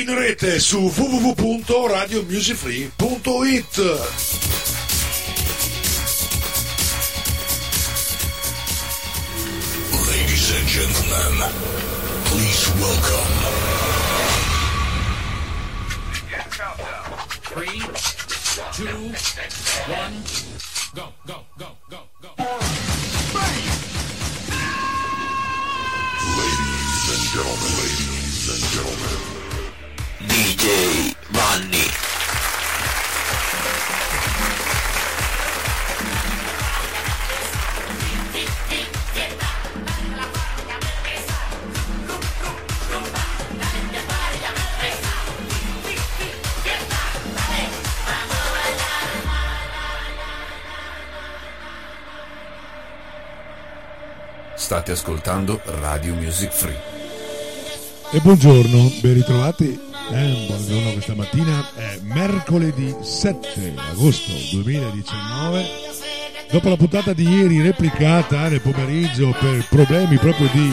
[0.00, 3.76] In rete su www.radiomusicfree.it.
[10.08, 11.52] Ladies and gentlemen,
[12.24, 13.28] please welcome.
[17.52, 17.84] Three,
[18.72, 19.12] two,
[19.92, 20.16] one,
[20.94, 21.76] go, go, go,
[54.70, 56.80] State ascoltando Radio Music Free.
[58.12, 59.66] E buongiorno, ben ritrovati.
[60.12, 65.66] Eh, buongiorno questa mattina è mercoledì 7 agosto 2019.
[66.52, 70.72] Dopo la puntata di ieri replicata nel pomeriggio per problemi proprio di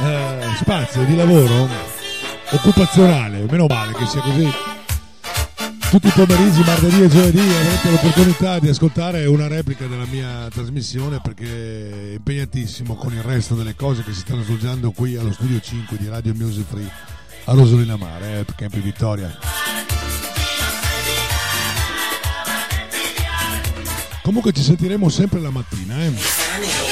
[0.00, 1.70] eh, spazio, di lavoro,
[2.50, 4.81] occupazionale, meno male che sia così.
[5.92, 11.20] Tutti i pomeriggi, martedì e giovedì avrete l'opportunità di ascoltare una replica della mia trasmissione
[11.20, 15.60] perché è impegnatissimo con il resto delle cose che si stanno svolgendo qui allo studio
[15.60, 16.90] 5 di Radio Music Free
[17.44, 19.36] a Rosolina Mare, eh, Campi Vittoria.
[24.22, 26.91] Comunque ci sentiremo sempre la mattina, eh.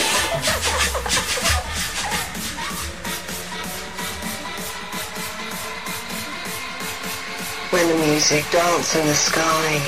[7.71, 9.79] When the music dance in the sky,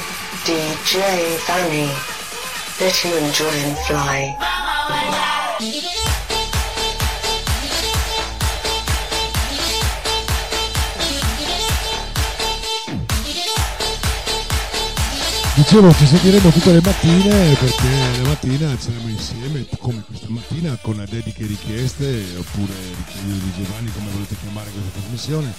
[0.44, 1.90] DJ Fanny,
[2.78, 4.36] let you enjoy and fly.
[15.54, 17.88] Dicevo, ci sentiremo tutte le mattine perché
[18.22, 24.10] la mattina saremo insieme, come questa mattina, con dediche richieste oppure richiedi di Giovanni, come
[24.12, 25.52] volete chiamare questa trasmissione.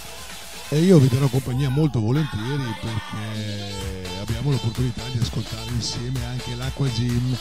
[0.73, 6.87] E io vi darò compagnia molto volentieri perché abbiamo l'opportunità di ascoltare insieme anche l'Aqua
[6.87, 7.37] Gym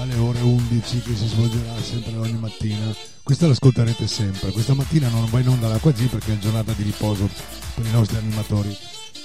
[0.00, 2.92] alle ore 11 che si svolgerà sempre ogni mattina.
[3.22, 4.50] Questa l'ascolterete sempre.
[4.50, 7.30] Questa mattina non va in onda l'Aqua Gym perché è giornata di riposo
[7.72, 8.76] per i nostri animatori.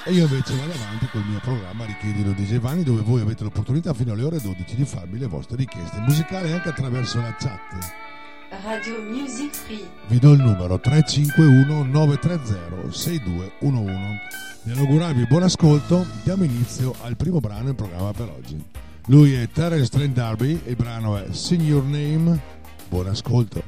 [0.05, 3.91] E io invece vado avanti col mio programma Richiedilo di Giovanni dove voi avete l'opportunità
[3.95, 8.16] fino alle ore 12 di farmi le vostre richieste musicali anche attraverso la chat.
[8.49, 9.85] Radio Music Free.
[10.07, 14.19] Vi do il numero 351 930 6211.
[14.63, 18.63] Nell'augurarvi buon ascolto, diamo inizio al primo brano del programma per oggi.
[19.07, 22.39] Lui è Terence Trent Darby il brano è Sing Your Name.
[22.87, 23.61] Buon ascolto.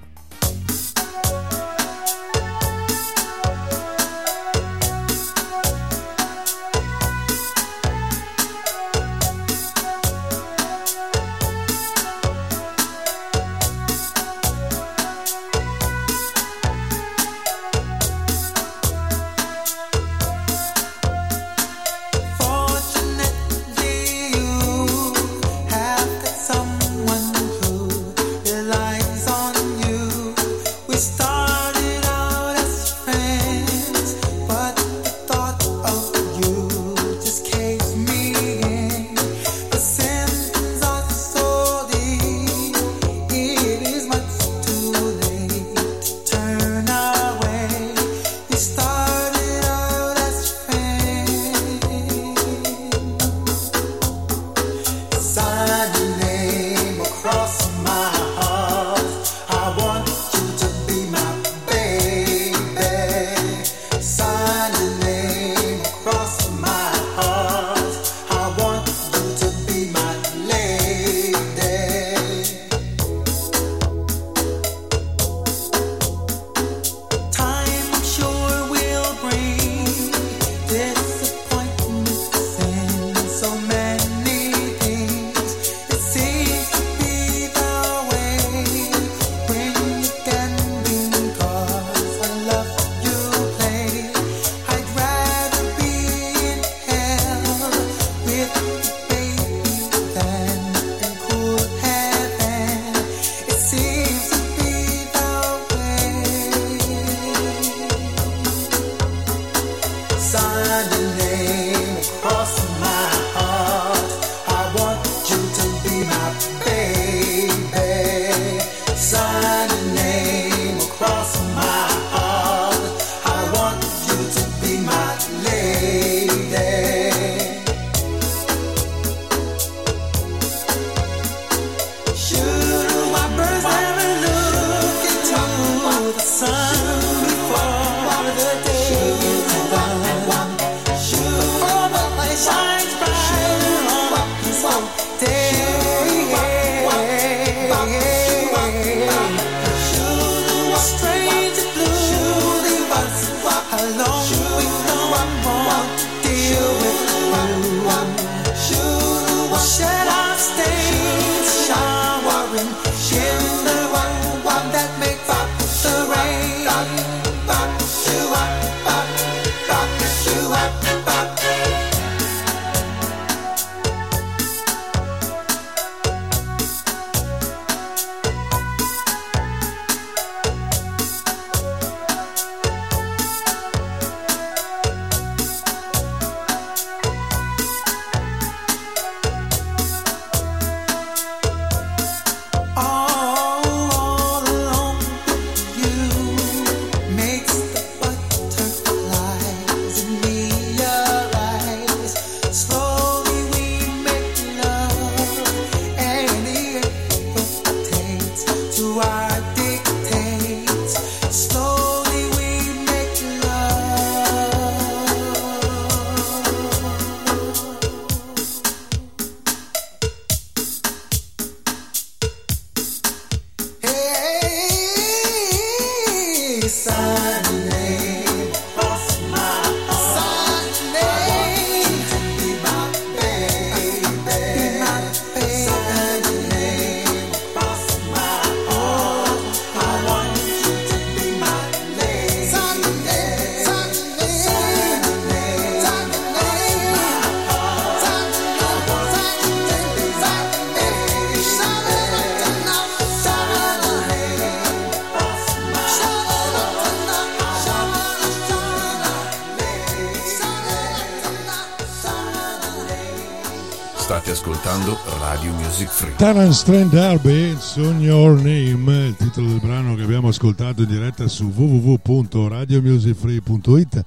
[265.29, 266.15] Radio Music Free.
[266.15, 271.27] Taran Strand Arbe, On Your Name, il titolo del brano che abbiamo ascoltato in diretta
[271.27, 274.05] su www.radiomusicfree.it.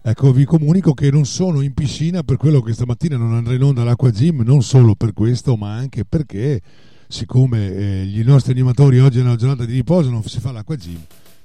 [0.00, 3.62] Ecco, vi comunico che non sono in piscina per quello che stamattina non andrà in
[3.62, 6.62] onda all'Acqua Gym, non solo per questo, ma anche perché,
[7.08, 10.76] siccome eh, i nostri animatori oggi è una giornata di riposo, non si fa l'Acqua
[10.76, 11.02] Gym.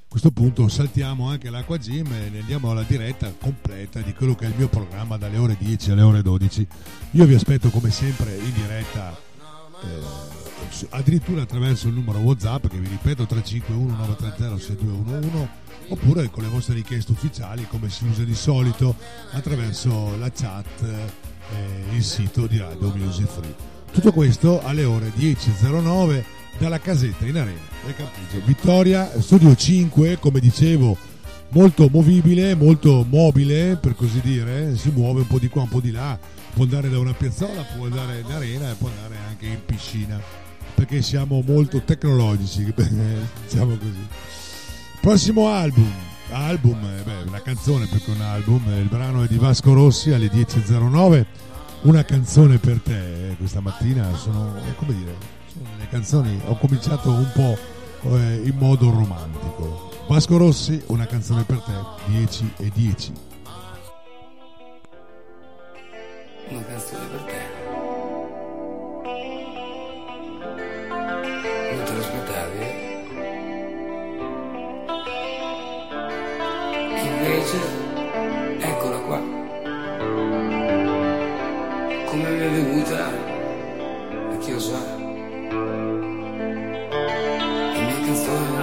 [0.10, 4.46] A questo punto saltiamo anche l'Acqua Gym e andiamo alla diretta completa di quello che
[4.46, 6.68] è il mio programma dalle ore 10 alle ore 12.
[7.12, 9.16] Io vi aspetto come sempre in diretta
[9.84, 15.50] eh, addirittura attraverso il numero WhatsApp che vi ripeto 351 930 6211
[15.90, 18.96] oppure con le vostre richieste ufficiali come si usa di solito
[19.34, 23.56] attraverso la chat e il sito di Radio Music Free.
[23.92, 27.60] Tutto questo alle ore 10.09 dalla casetta in arena.
[27.86, 28.46] Del Campigio.
[28.46, 30.98] Vittoria, studio 5, come dicevo,
[31.50, 35.80] molto movibile, molto mobile per così dire, si muove un po' di qua, un po'
[35.80, 36.20] di là,
[36.54, 40.22] può andare da una piazzola, può andare in arena e può andare anche in piscina,
[40.76, 44.08] perché siamo molto tecnologici, diciamo così.
[45.02, 45.90] Prossimo album,
[46.32, 49.74] album, eh, beh, una canzone più che un album, eh, il brano è di Vasco
[49.74, 51.26] Rossi alle 10.09,
[51.84, 55.39] una canzone per te, eh, questa mattina sono, eh, come dire,
[55.78, 57.58] le canzoni, ho cominciato un po'
[58.16, 59.90] eh, in modo romantico.
[60.08, 61.74] Vasco Rossi, una canzone per te,
[62.12, 63.14] 10 e 10.
[66.50, 67.58] Una canzone per te.
[71.76, 72.88] Non te l'aspettavi, eh?
[77.06, 77.79] Invece,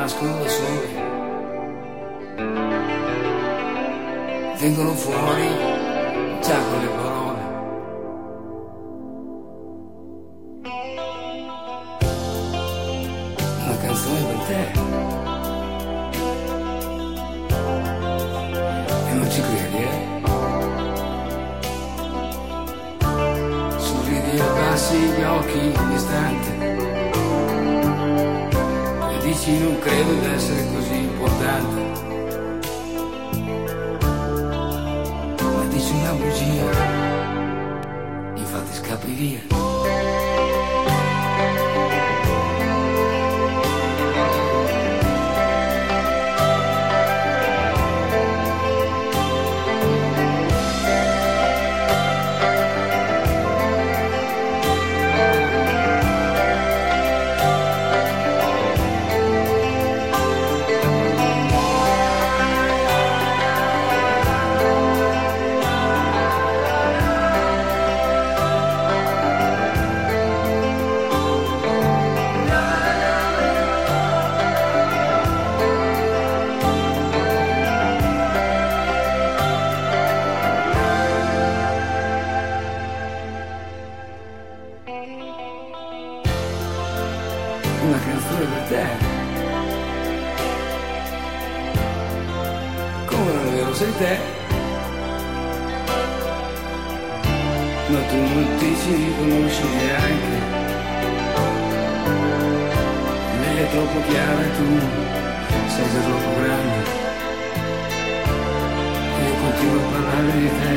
[0.07, 0.89] nascono da sole.
[4.61, 5.49] Vengono fuori
[6.43, 7.43] già con le parole.
[13.65, 14.61] Una canzone per te.
[19.09, 20.05] E non ci credi, eh?
[23.77, 26.56] Sorridi e abbassi gli occhi un istante.
[29.47, 31.81] Dici non credo di essere così importante.
[35.38, 36.71] Ma dici una bugia,
[38.35, 40.16] infatti scappi via.
[88.76, 88.85] Te.
[93.06, 94.18] Come non è vero sei te?
[97.88, 100.38] Ma tu non ti ci riconosci neanche.
[103.40, 104.66] Lei è troppo chiara e tu
[105.75, 106.80] sei già troppo grande.
[109.25, 110.73] Io continuo a parlare di te.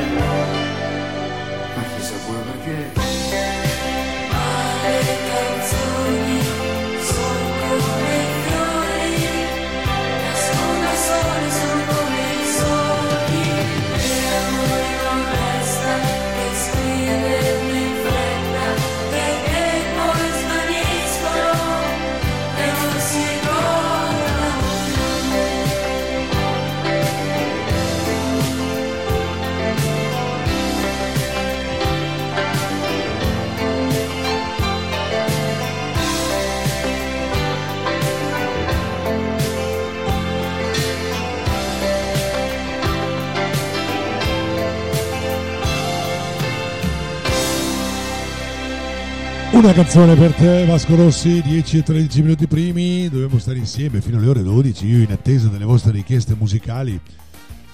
[1.76, 3.69] Ma chissà pure perché.
[17.10, 17.49] Scriverli in
[49.60, 54.18] Una canzone per te, Vasco Rossi, 10 e 13 minuti primi, dobbiamo stare insieme fino
[54.18, 56.98] alle ore 12, io in attesa delle vostre richieste musicali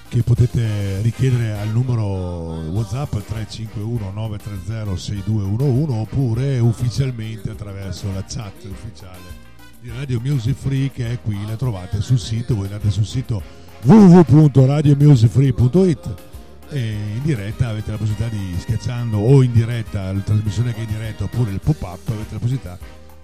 [0.08, 9.44] che potete richiedere al numero WhatsApp 351 930 6211 oppure ufficialmente attraverso la chat ufficiale
[9.80, 13.44] di Radio Music Free che è qui, la trovate sul sito, voi andate sul sito
[13.84, 16.35] www.radiomusicfree.it
[16.72, 20.90] in diretta avete la possibilità di schiacciando o in diretta la trasmissione che è in
[20.90, 22.78] diretta oppure il pop-up avete la possibilità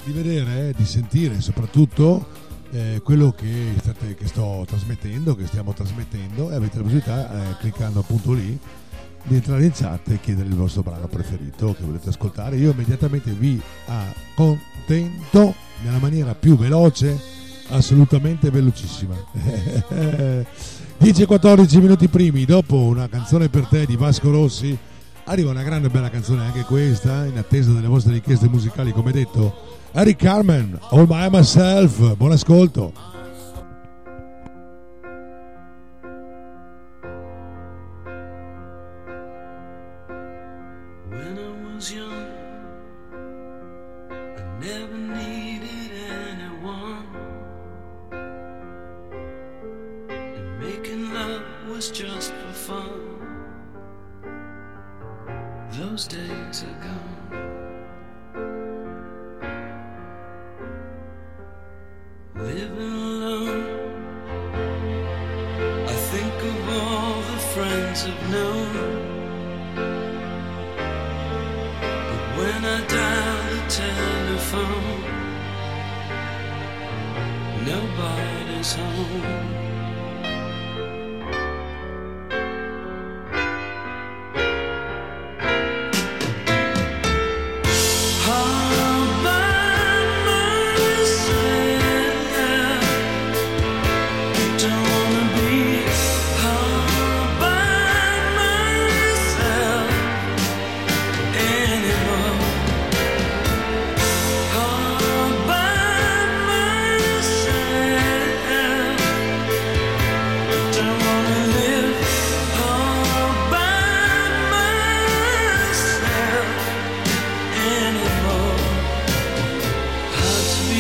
[0.04, 2.26] di vedere, di sentire soprattutto
[2.72, 7.58] eh, quello che, state, che sto trasmettendo, che stiamo trasmettendo e avete la possibilità eh,
[7.58, 8.58] cliccando appunto lì
[9.24, 12.56] di entrare in chat e chiedere il vostro brano preferito che volete ascoltare.
[12.56, 17.20] Io immediatamente vi accontento nella maniera più veloce,
[17.70, 19.16] assolutamente velocissima.
[21.01, 24.77] 10 e 14 minuti primi, dopo una canzone per te di Vasco Rossi,
[25.24, 29.79] arriva una grande bella canzone anche questa, in attesa delle vostre richieste musicali, come detto,
[29.93, 33.21] Eric Carmen, All By Myself, buon ascolto.
[56.01, 57.29] Those days are gone.
[62.36, 63.65] Living alone,
[65.88, 68.72] I think of all the friends I've known.
[72.10, 75.03] But when I dial the telephone,
[77.63, 79.50] nobody's home.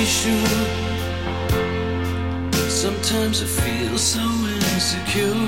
[0.01, 0.57] Be sure.
[2.69, 4.25] Sometimes I feel so
[4.63, 5.47] insecure.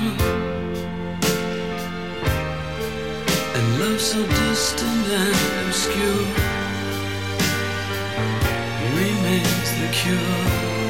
[3.56, 6.26] And love so distant and obscure
[8.96, 10.83] remains the cure.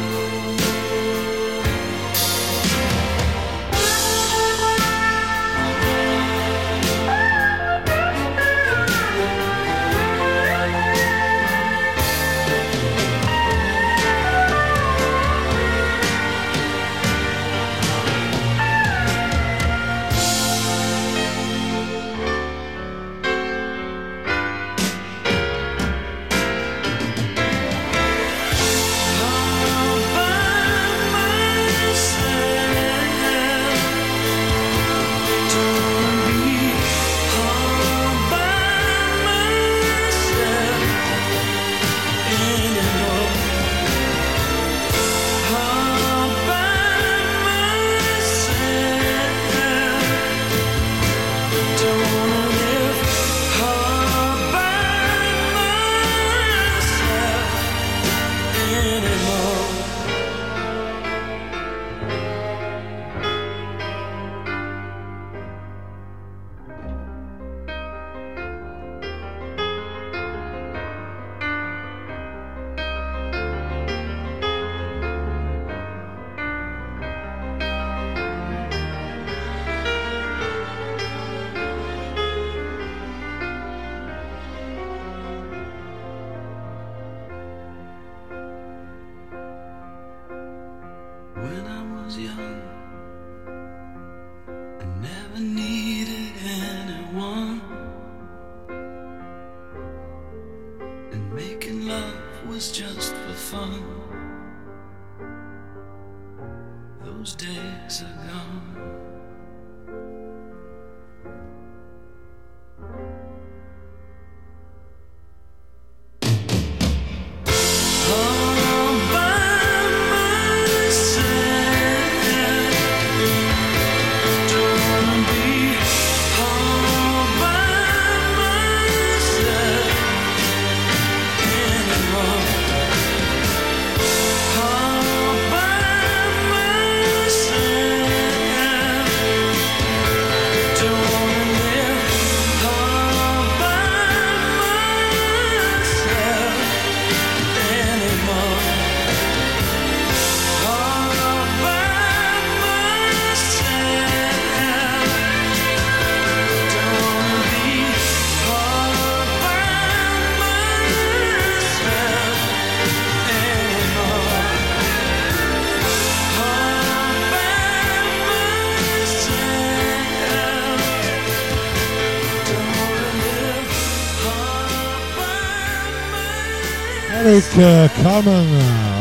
[177.34, 178.46] Eric eh, Carmen,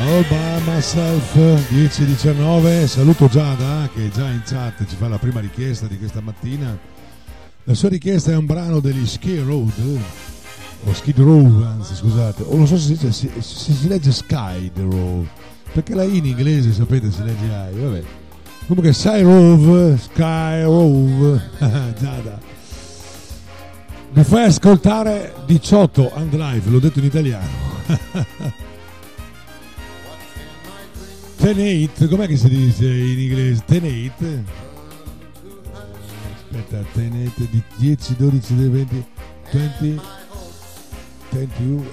[0.08, 5.86] All by Myself 10-19, saluto Giada che già in chat ci fa la prima richiesta
[5.86, 6.76] di questa mattina.
[7.66, 10.00] La sua richiesta è un brano degli Ski Road,
[10.84, 14.12] o Skid Row, anzi scusate, o non so se si, dice, si, se si legge
[14.12, 15.28] Sky Row,
[15.72, 18.04] perché la I in inglese sapete si legge I, vabbè.
[18.66, 21.40] Comunque Sky Row, Sky Row,
[22.00, 22.40] Giada.
[24.14, 27.63] Mi fai ascoltare 18 and live, l'ho detto in italiano.
[31.38, 33.64] Tenate, com'è che si dice in inglese?
[33.66, 34.44] Tenate?
[36.52, 39.06] Aspetta, tenate di 10, 12, 20,
[39.52, 40.02] 20,
[41.32, 41.86] 22,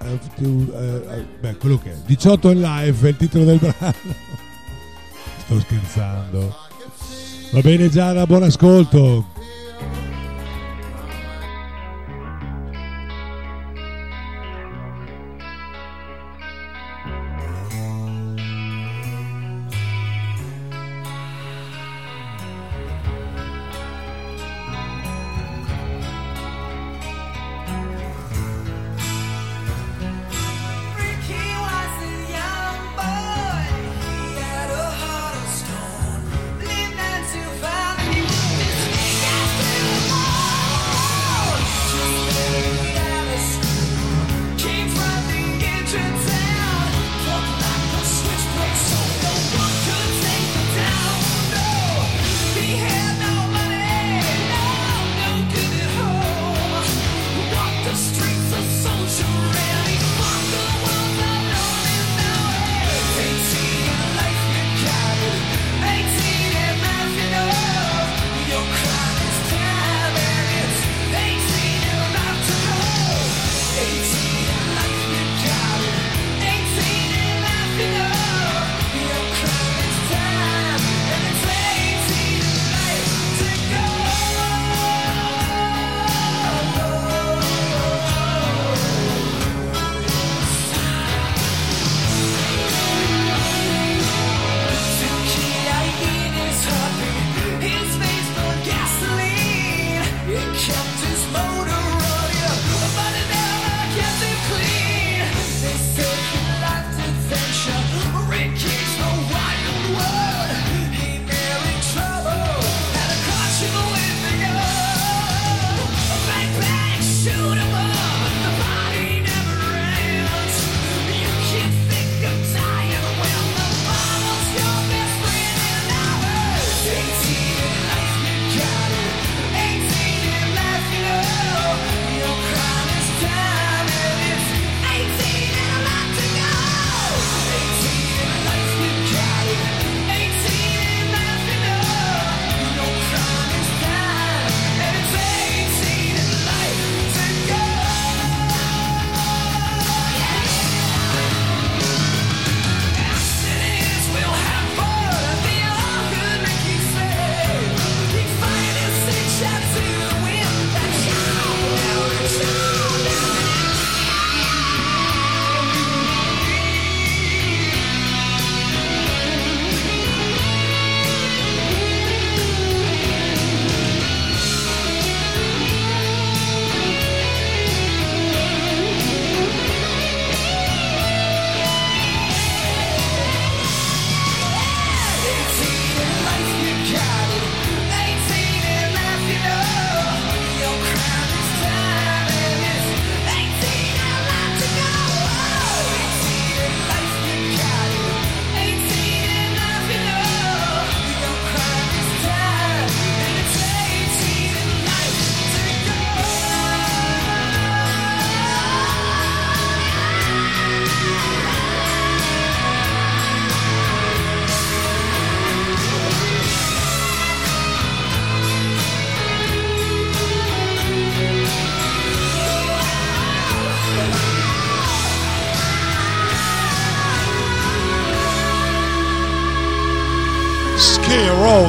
[0.00, 1.96] eh, two, eh, eh, beh, quello che è.
[2.06, 3.94] 18 in live è il titolo del brano.
[5.44, 6.54] Sto scherzando.
[7.50, 9.36] Va bene Giada, buon ascolto.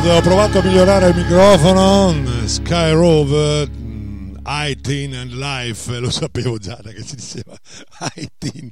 [0.07, 2.47] Ho provato a migliorare il microfono.
[2.47, 7.55] Sky Road, mm, I-Teen and Life, lo sapevo già da che si diceva
[8.15, 8.71] I-Teen.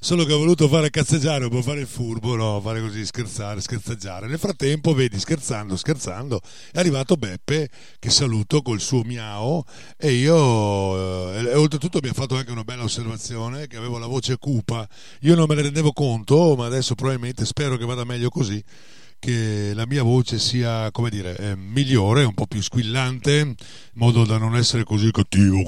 [0.00, 3.60] Solo che ho voluto fare cazzeggiare, un po' fare il furbo, no, fare così, scherzare,
[3.60, 4.28] scherzeggiare.
[4.28, 9.64] Nel frattempo, vedi, scherzando, scherzando, è arrivato Beppe, che saluto col suo miau,
[9.96, 14.06] e io, eh, e oltretutto mi ha fatto anche una bella osservazione, che avevo la
[14.06, 14.86] voce cupa.
[15.22, 18.62] Io non me ne rendevo conto, ma adesso probabilmente spero che vada meglio così
[19.18, 23.54] che la mia voce sia, come dire, eh, migliore, un po' più squillante, in
[23.94, 25.62] modo da non essere così cattivo.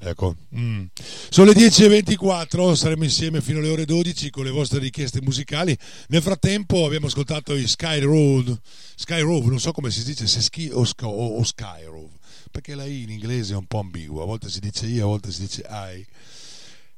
[0.00, 0.36] Ecco.
[0.56, 0.84] mm.
[1.28, 5.76] Sono le 10.24, saremo insieme fino alle ore 12 con le vostre richieste musicali.
[6.08, 8.58] Nel frattempo abbiamo ascoltato i Sky Road,
[8.94, 12.10] Sky Road, non so come si dice, se ski o, sky, o, o Sky Road,
[12.50, 15.06] perché la I in inglese è un po' ambigua, a volte si dice I, a
[15.06, 16.06] volte si dice I.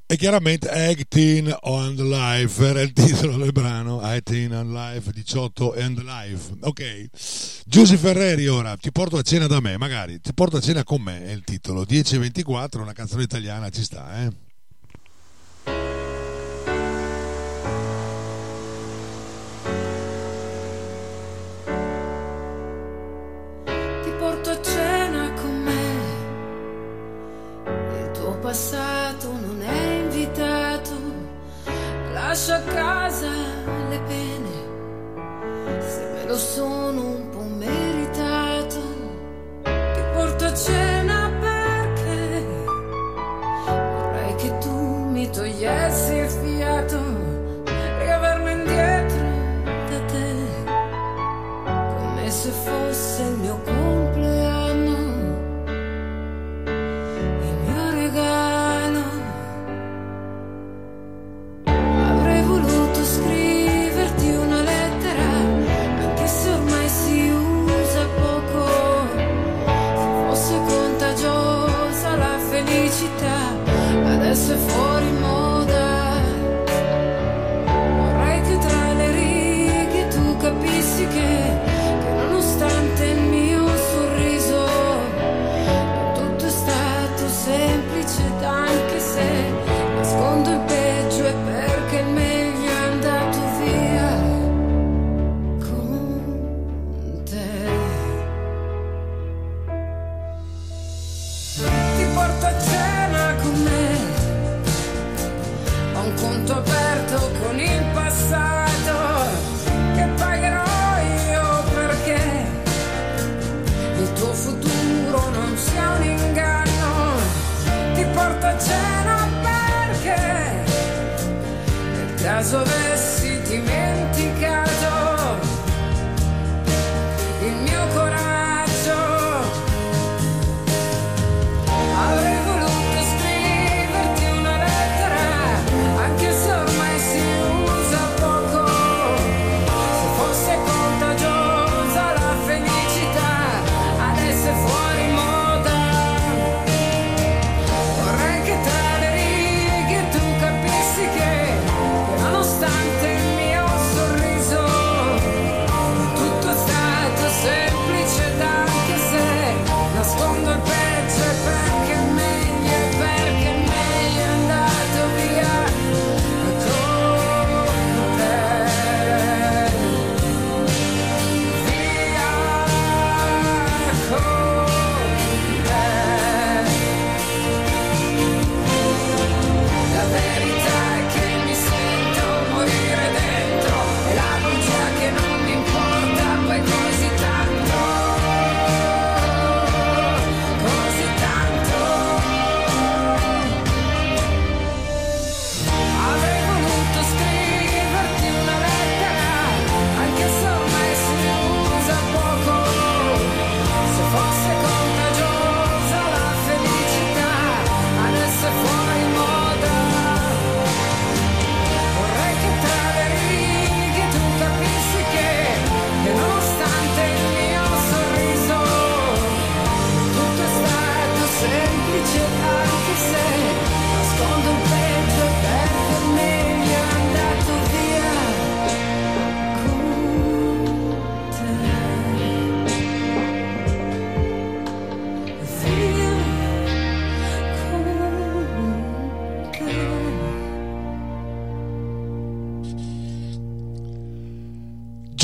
[0.05, 5.73] E chiaramente 18 on the Life era il titolo del brano 18 on Life 18
[5.75, 7.09] and Life ok
[7.65, 11.01] Giusy Ferreri ora ti porto a cena da me magari ti porto a cena con
[11.01, 11.85] me è il titolo.
[11.85, 14.42] 10 e 24 una canzone italiana ci sta eh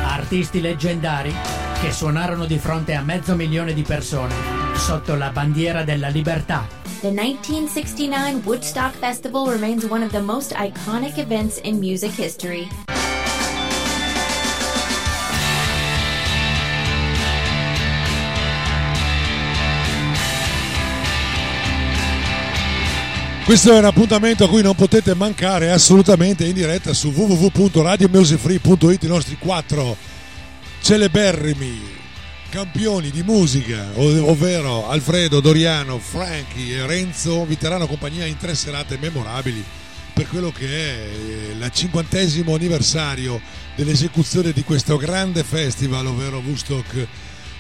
[0.05, 1.35] Artisti leggendari
[1.81, 4.35] che suonarono di fronte a mezzo milione di persone
[4.77, 6.69] sotto la bandiera della libertà.
[7.01, 12.69] The 1969 Woodstock Festival remains one of the most iconic events in music history.
[23.49, 29.07] Questo è un appuntamento a cui non potete mancare assolutamente in diretta su www.radiomusicfree.it i
[29.07, 29.97] nostri quattro
[30.83, 31.81] celeberrimi
[32.51, 38.55] campioni di musica, ov- ovvero Alfredo, Doriano, Frankie e Renzo, vi terranno compagnia in tre
[38.55, 39.65] serate memorabili
[40.13, 43.41] per quello che è eh, il cinquantesimo anniversario
[43.75, 47.07] dell'esecuzione di questo grande festival, ovvero Woodstock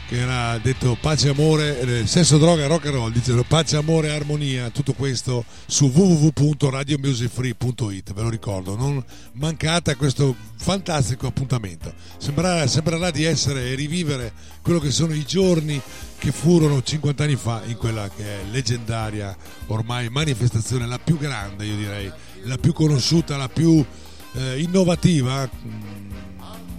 [0.08, 4.70] che era detto pace, amore, eh, sesso, droga, rock and roll, dicevano pace, amore, armonia,
[4.70, 11.92] tutto questo su www.radiomusicfree.it, ve lo ricordo, non mancate a questo fantastico appuntamento.
[12.16, 15.78] Sembrerà, sembrerà di essere e rivivere quello che sono i giorni
[16.16, 21.66] che furono 50 anni fa in quella che è leggendaria ormai manifestazione, la più grande
[21.66, 22.10] io direi,
[22.44, 23.84] la più conosciuta, la più
[24.32, 26.10] eh, innovativa, mm,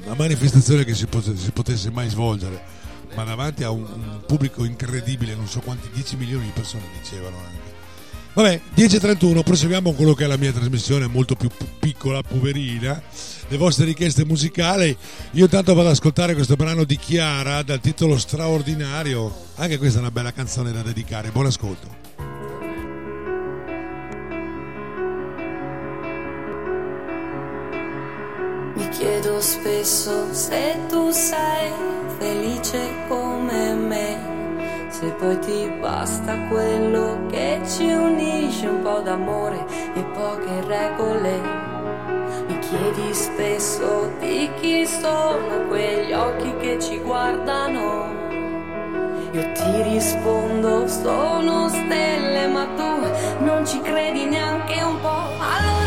[0.05, 2.77] la manifestazione che si, pot- si potesse mai svolgere
[3.19, 7.35] ma davanti a un, un, pubblico incredibile, non so quanti 10 milioni di persone dicevano
[7.37, 7.67] anche.
[8.31, 13.01] Vabbè, 10.31, proseguiamo con quello che è la mia trasmissione, molto più piccola, poverina,
[13.49, 14.95] le vostre richieste musicali.
[15.31, 20.01] Io intanto vado ad ascoltare questo brano di Chiara dal titolo straordinario, anche questa è
[20.01, 22.38] una bella canzone da dedicare, buon ascolto.
[28.79, 31.69] Mi chiedo spesso se tu sei
[32.17, 39.65] felice come me, se poi ti basta quello che ci unisce, un po' d'amore
[39.95, 41.41] e poche regole.
[42.47, 48.15] Mi chiedi spesso di chi sono quegli occhi che ci guardano.
[49.33, 55.27] Io ti rispondo, sono stelle, ma tu non ci credi neanche un po'.
[55.37, 55.78] Allora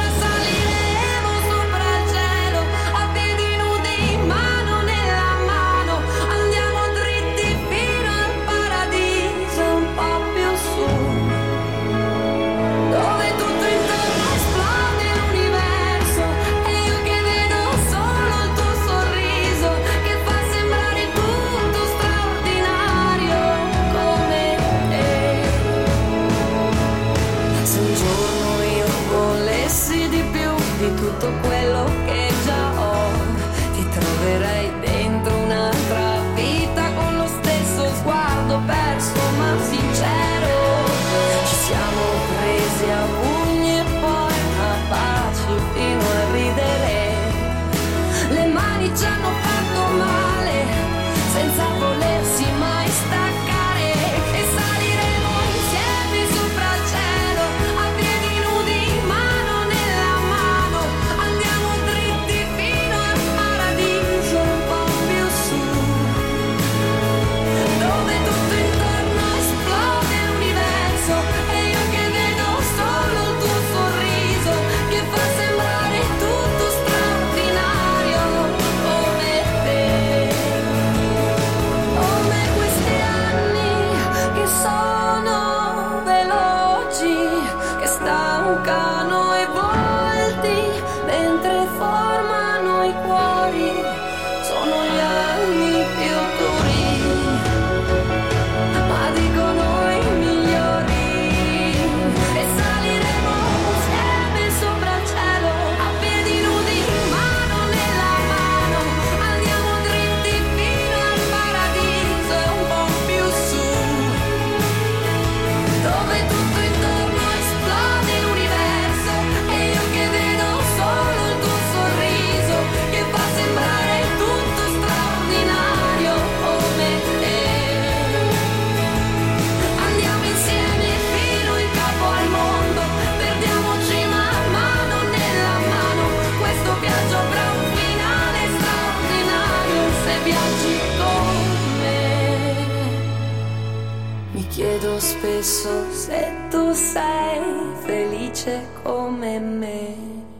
[145.43, 147.41] spesso se tu sei
[147.85, 149.97] felice come me.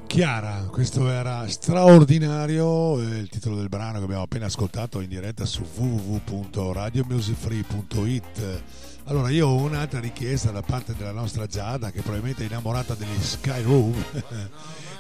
[0.07, 5.67] Chiara, questo era straordinario, il titolo del brano che abbiamo appena ascoltato in diretta su
[5.75, 8.63] www.radiomusicfree.it.
[9.07, 13.21] Allora io ho un'altra richiesta da parte della nostra Giada che probabilmente è innamorata degli
[13.21, 13.95] Sky Room.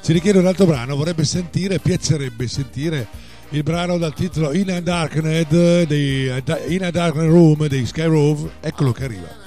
[0.02, 3.06] Ci richiede un altro brano, vorrebbe sentire, piacerebbe sentire
[3.50, 8.50] il brano dal titolo In a Darknet dei, In a Darknet Room dei Sky Room.
[8.60, 9.41] Eccolo che arriva.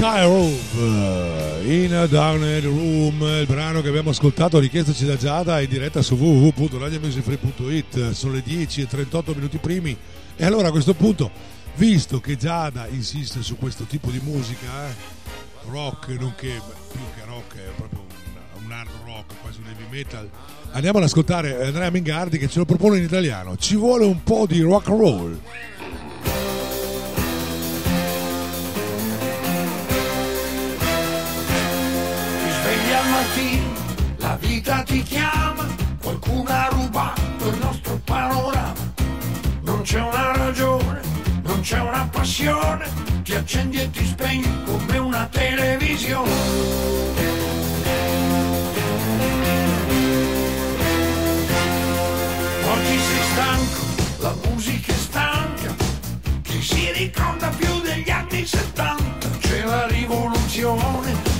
[0.00, 6.00] Sky Rove in Downed Room, il brano che abbiamo ascoltato richiestoci da Giada in diretta
[6.00, 8.12] su www.radiomusicfree.it.
[8.12, 9.94] Sono le 10 e 38 minuti primi.
[10.36, 11.30] E allora a questo punto,
[11.74, 14.94] visto che Giada insiste su questo tipo di musica, eh,
[15.68, 16.58] rock, nonché
[16.90, 20.30] più che rock, è proprio un, un hard rock, quasi un heavy metal,
[20.70, 23.54] andiamo ad ascoltare Andrea Mingardi che ce lo propone in italiano.
[23.58, 25.38] Ci vuole un po' di rock and roll.
[34.30, 35.66] La vita ti chiama,
[36.00, 38.92] qualcuno ha rubato il nostro panorama.
[39.62, 41.00] Non c'è una ragione,
[41.42, 42.88] non c'è una passione,
[43.24, 46.30] ti accendi e ti spegni come una televisione.
[52.74, 53.80] Oggi sei stanco,
[54.18, 55.74] la musica è stanca,
[56.42, 59.28] chi si ricorda più degli anni 70?
[59.40, 61.30] C'è la rivoluzione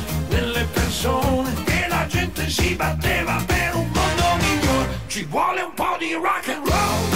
[1.00, 1.69] persone e la
[2.10, 5.00] gente si batteva per un mondo migliore.
[5.06, 7.09] Ci vuole un po' di rock and roll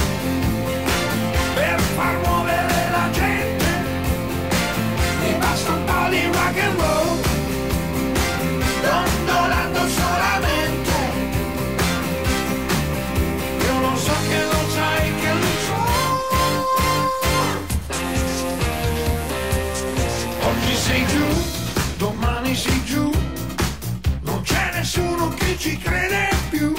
[24.95, 26.73] nessuno che ci crede più.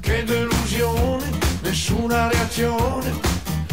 [0.00, 1.30] Che delusione,
[1.62, 3.10] nessuna reazione,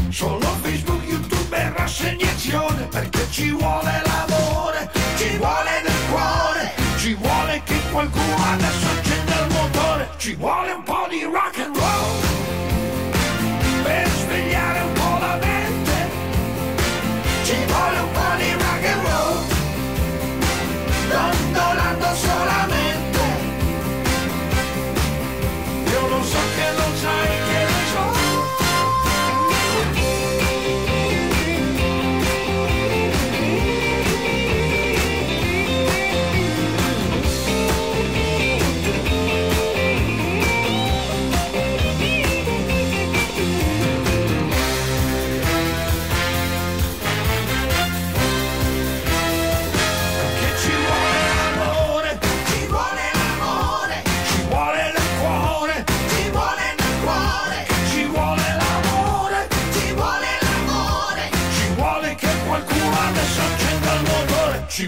[0.10, 7.62] solo Facebook, YouTube e rassegnazione, perché ci vuole l'amore, ci vuole del cuore, ci vuole
[7.66, 12.29] che qualcuno adesso accenda il motore, ci vuole un po' di rock and roll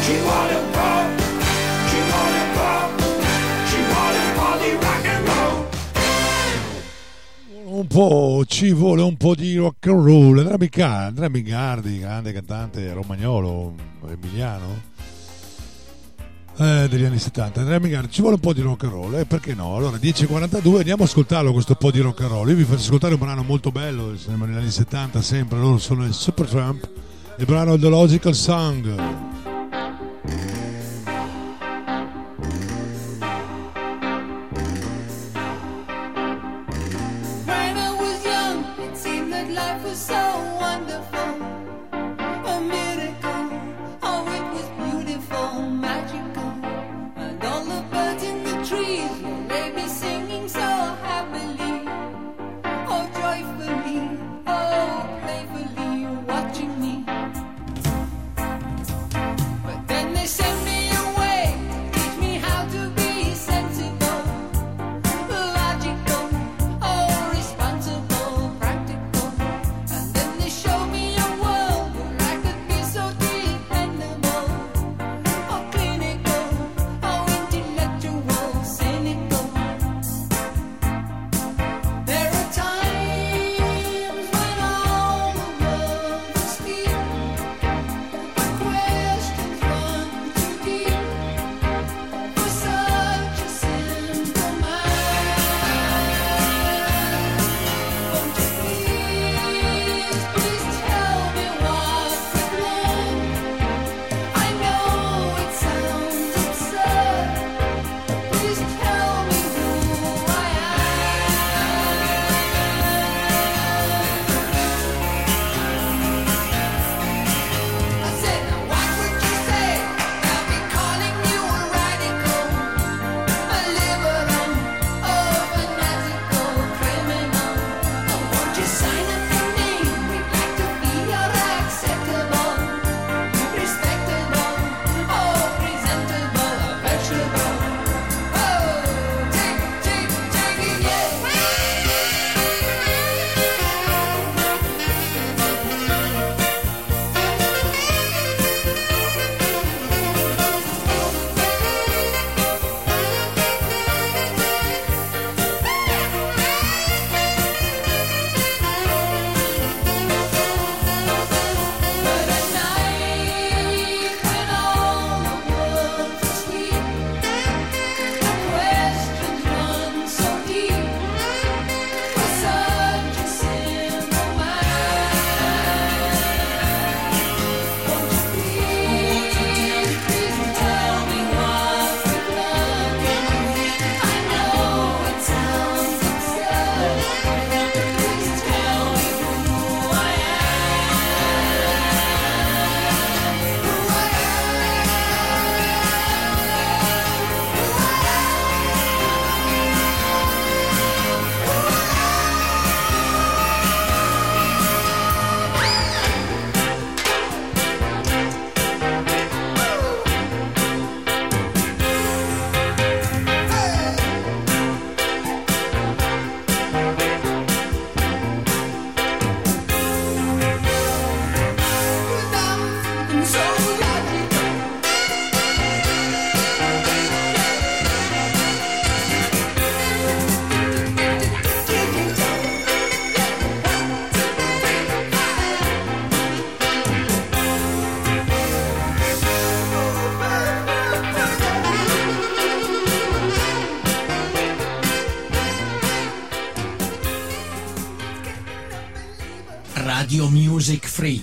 [0.02, 1.22] Ci vuole un po',
[1.88, 5.66] ci vuole un po', ci vuole un po' di rock and roll.
[7.64, 8.44] Un po'.
[10.82, 13.74] Andrea Mingardi, grande cantante romagnolo,
[14.08, 14.88] emiliano.
[16.60, 19.24] eh, degli anni 70 Andrea Mingardi ci vuole un po' di rock and roll eh,
[19.24, 22.64] perché no allora 10.42 andiamo a ascoltarlo questo po' di rock and roll io vi
[22.64, 26.88] faccio ascoltare un brano molto bello siamo negli anni 70 sempre loro sono il Supertramp
[27.38, 28.94] il brano The Logical Song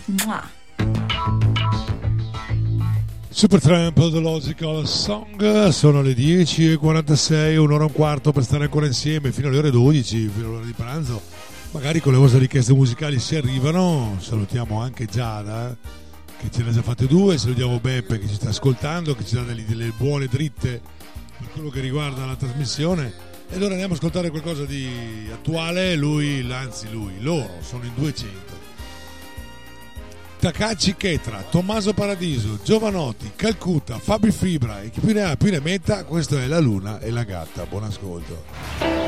[0.08, 0.55] Free.
[3.30, 9.34] Supertramp The Logical Song sono le 10.46, un'ora e un quarto per stare ancora insieme
[9.34, 11.22] fino alle ore 12, fino all'ora di pranzo.
[11.72, 14.16] Magari con le vostre richieste musicali si arrivano.
[14.20, 15.76] Salutiamo anche Giada
[16.39, 19.36] che ce ne ha già fatte due, salutiamo Beppe che ci sta ascoltando, che ci
[19.36, 20.82] dà delle, delle buone dritte
[21.38, 23.14] per quello che riguarda la trasmissione.
[23.49, 25.95] E allora andiamo a ascoltare qualcosa di attuale.
[25.95, 28.66] Lui, anzi lui, loro sono in 200.
[30.40, 35.60] Takachi Chetra, Tommaso Paradiso, Giovanotti, Calcutta, Fabi Fibra e chi più ne ha più ne
[35.60, 37.66] metta, questo è La Luna e la Gatta.
[37.66, 39.06] Buon ascolto.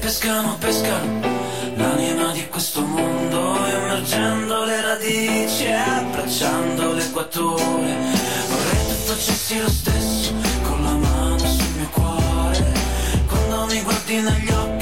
[0.00, 1.23] Pescano, pescano
[7.34, 7.96] l'equatore.
[8.48, 10.32] Vorrei tu facessi lo stesso
[10.62, 12.72] con la mano sul mio cuore.
[13.26, 14.73] Quando mi guardi negli occhi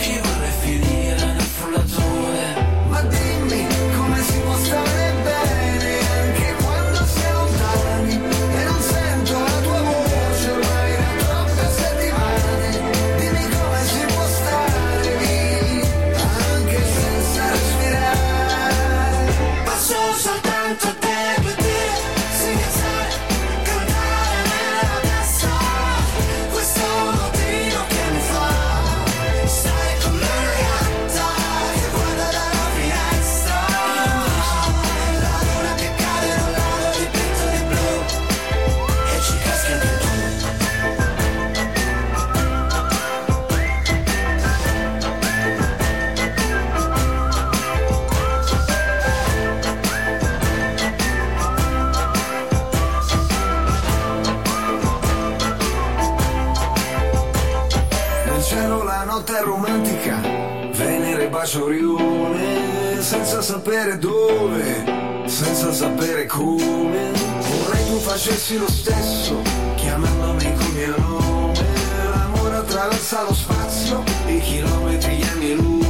[61.55, 64.84] Orione, senza sapere dove,
[65.26, 67.11] senza sapere come.
[67.12, 69.42] Vorrei tu facessi lo stesso,
[69.76, 71.53] chiamandomi col mio nome.
[72.11, 75.82] L'amore attraversa lo spazio, i chilometri, gli anni luce.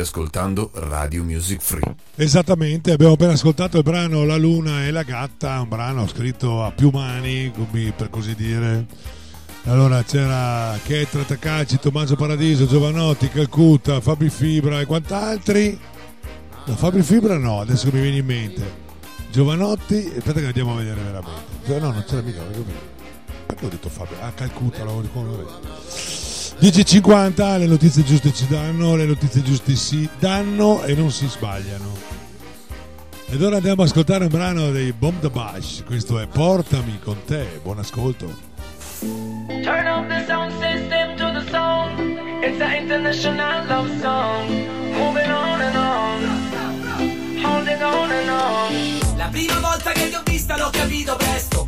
[0.00, 1.94] State ascoltando Radio Music Free.
[2.16, 6.70] Esattamente, abbiamo appena ascoltato il brano La Luna e la Gatta, un brano scritto a
[6.70, 7.52] più mani,
[7.96, 8.86] per così dire.
[9.64, 15.78] Allora c'era Chetra Takaci, Tommaso Paradiso, Giovanotti, Calcutta, Fabri Fibra e quant'altri.
[16.66, 18.88] No, Fabri Fibra no, adesso mi viene in mente.
[19.30, 21.78] Giovanotti, aspetta che andiamo a vedere veramente.
[21.78, 22.40] No, non c'era mica,
[23.46, 24.16] perché ho detto Fabri?
[24.20, 26.19] Ah, Calcutta, l'avevo riconosciuto.
[26.60, 31.96] 10.50, le notizie giuste ci danno, le notizie giuste si danno e non si sbagliano.
[33.30, 37.16] Ed ora andiamo ad ascoltare un brano dei Bomb the Bash, questo è Portami con
[37.24, 38.26] te, buon ascolto.
[39.00, 42.42] Turn up the sound system to the song.
[42.42, 44.46] It's an international love song.
[44.92, 47.42] Moving on and on.
[47.42, 49.16] Holding on and on.
[49.16, 51.66] La prima volta che ti ho vista l'ho capito presto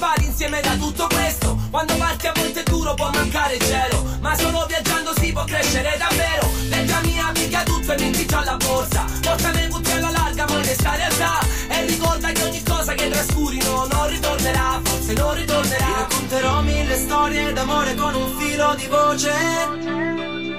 [0.00, 1.58] Scappati insieme da tutto questo.
[1.70, 5.44] Quando parti a volte è duro può mancare il cielo Ma solo viaggiando si può
[5.44, 6.50] crescere davvero.
[6.70, 9.04] Leggami mia picchia tutto e metti già la borsa.
[9.20, 11.40] Portami cucchiaio alla larga ma onesta realtà.
[11.68, 15.84] E ricorda che ogni cosa che trascurino non ritornerà Forse non ritornerà.
[15.84, 19.32] Ti racconterò mille storie d'amore con un filo di voce.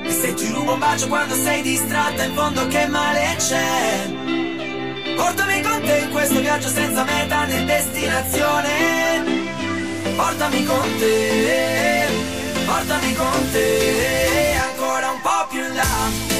[0.04, 4.51] E Se ti rubo un bacio quando sei distratta, in fondo che male c'è?
[5.16, 8.70] Portami con te in questo viaggio senza meta né destinazione.
[10.16, 12.07] Portami con te,
[12.66, 16.39] portami con te, ancora un po' più in là.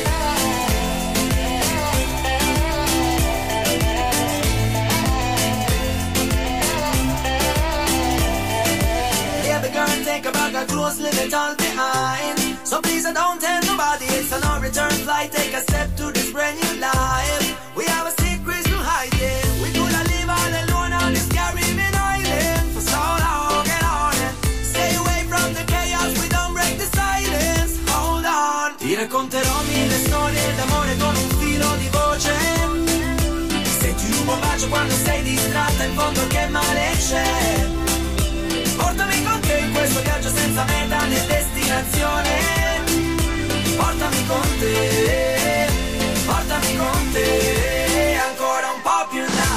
[10.04, 12.38] Take a bag of clothes, leave it all behind.
[12.64, 15.32] So please, I don't tell nobody it's a no return flight.
[15.32, 17.41] Take a step to this brand new life.
[34.72, 37.68] Quando sei distratta, in fondo che male c'è?
[38.78, 42.30] Portami con te in questo viaggio senza meta né destinazione.
[43.76, 45.68] Portami con te,
[46.26, 49.50] portami con te, ancora un po' più in là.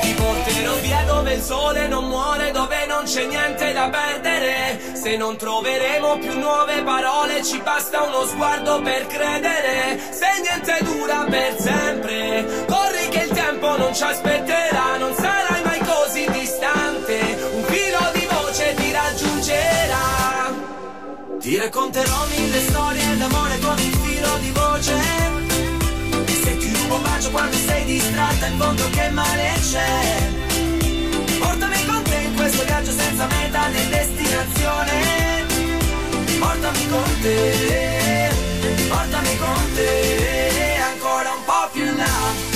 [0.00, 4.67] Ti porterò via dove il sole non muore, dove non c'è niente da perdere.
[5.08, 9.98] Se non troveremo più nuove parole, ci basta uno sguardo per credere.
[10.10, 14.98] Se niente dura per sempre, corri che il tempo non ci aspetterà.
[14.98, 20.54] Non sarai mai così distante, un filo di voce ti raggiungerà.
[21.40, 24.96] Ti racconterò mille storie d'amore con un filo di voce.
[26.42, 30.47] Se ti rubo un bacio quando sei distratta, in fondo che male c'è?
[32.78, 35.46] Viaggio senza meta né destinazione.
[36.38, 38.30] Portami con te,
[38.88, 42.47] portami con te, ancora un po' più in là.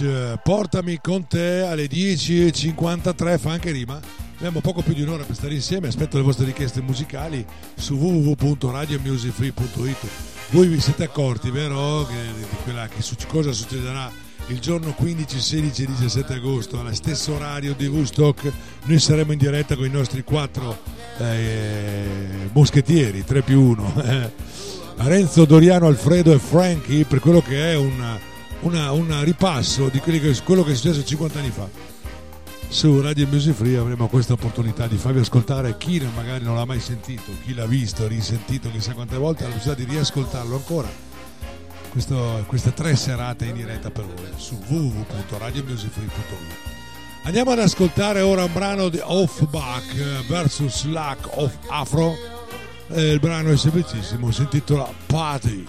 [0.00, 4.00] Eh, portami con te alle 10.53, fa anche rima.
[4.36, 7.44] Abbiamo poco più di un'ora per stare insieme, aspetto le vostre richieste musicali
[7.74, 10.08] su www.radiomusicfree.it.
[10.50, 14.10] Voi vi siete accorti, vero, di quella, che cosa succederà
[14.46, 18.50] il giorno 15, 16 e 17 agosto allo stesso orario di Woodstock?
[18.84, 20.78] Noi saremo in diretta con i nostri quattro
[21.18, 24.32] eh, moschettieri, 3 più 1.
[24.96, 28.28] Renzo, Doriano, Alfredo e Frankie per quello che è un
[28.60, 31.68] una- un ripasso di che- quello che è successo 50 anni fa.
[32.68, 36.78] Su Radio Music Free avremo questa opportunità di farvi ascoltare chi magari non l'ha mai
[36.78, 40.88] sentito, chi l'ha visto, risentito chissà quante volte, ha la possibilità di riascoltarlo ancora.
[41.90, 46.68] Questo- queste tre serate in diretta per voi su www.radiomusicfree.it.
[47.24, 52.14] Andiamo ad ascoltare ora un brano di Offback vs Lack of Afro.
[52.92, 55.64] Eh, il brano è semplicissimo, si intitola Party.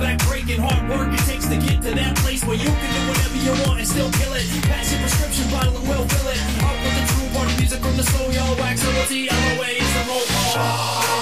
[0.00, 2.56] Making skip the back breaking hard work it takes to get to that place where
[2.56, 4.46] you can do whatever you want and still kill it.
[4.64, 6.40] Pass your prescription bottle and we'll fill it.
[6.64, 9.62] Up with the true party music from the slow yellow wax, so T L O
[9.62, 10.24] A is the roll
[10.54, 11.19] call.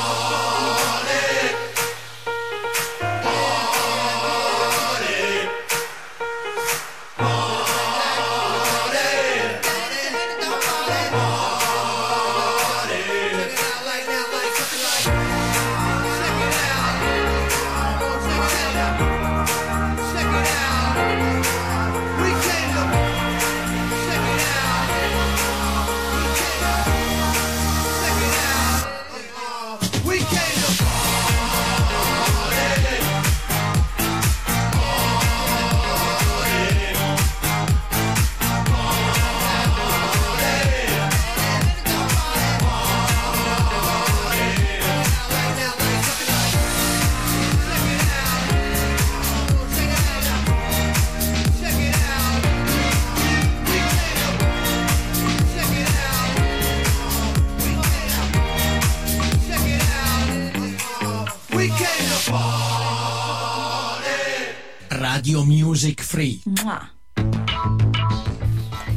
[65.28, 66.40] Radio Music Free.
[66.46, 66.90] Mua.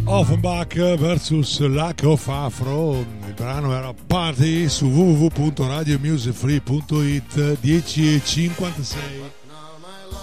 [0.06, 8.96] Offenbach vs Lack of Afro, il brano era Party su www.radiomusicfree.it 10.56.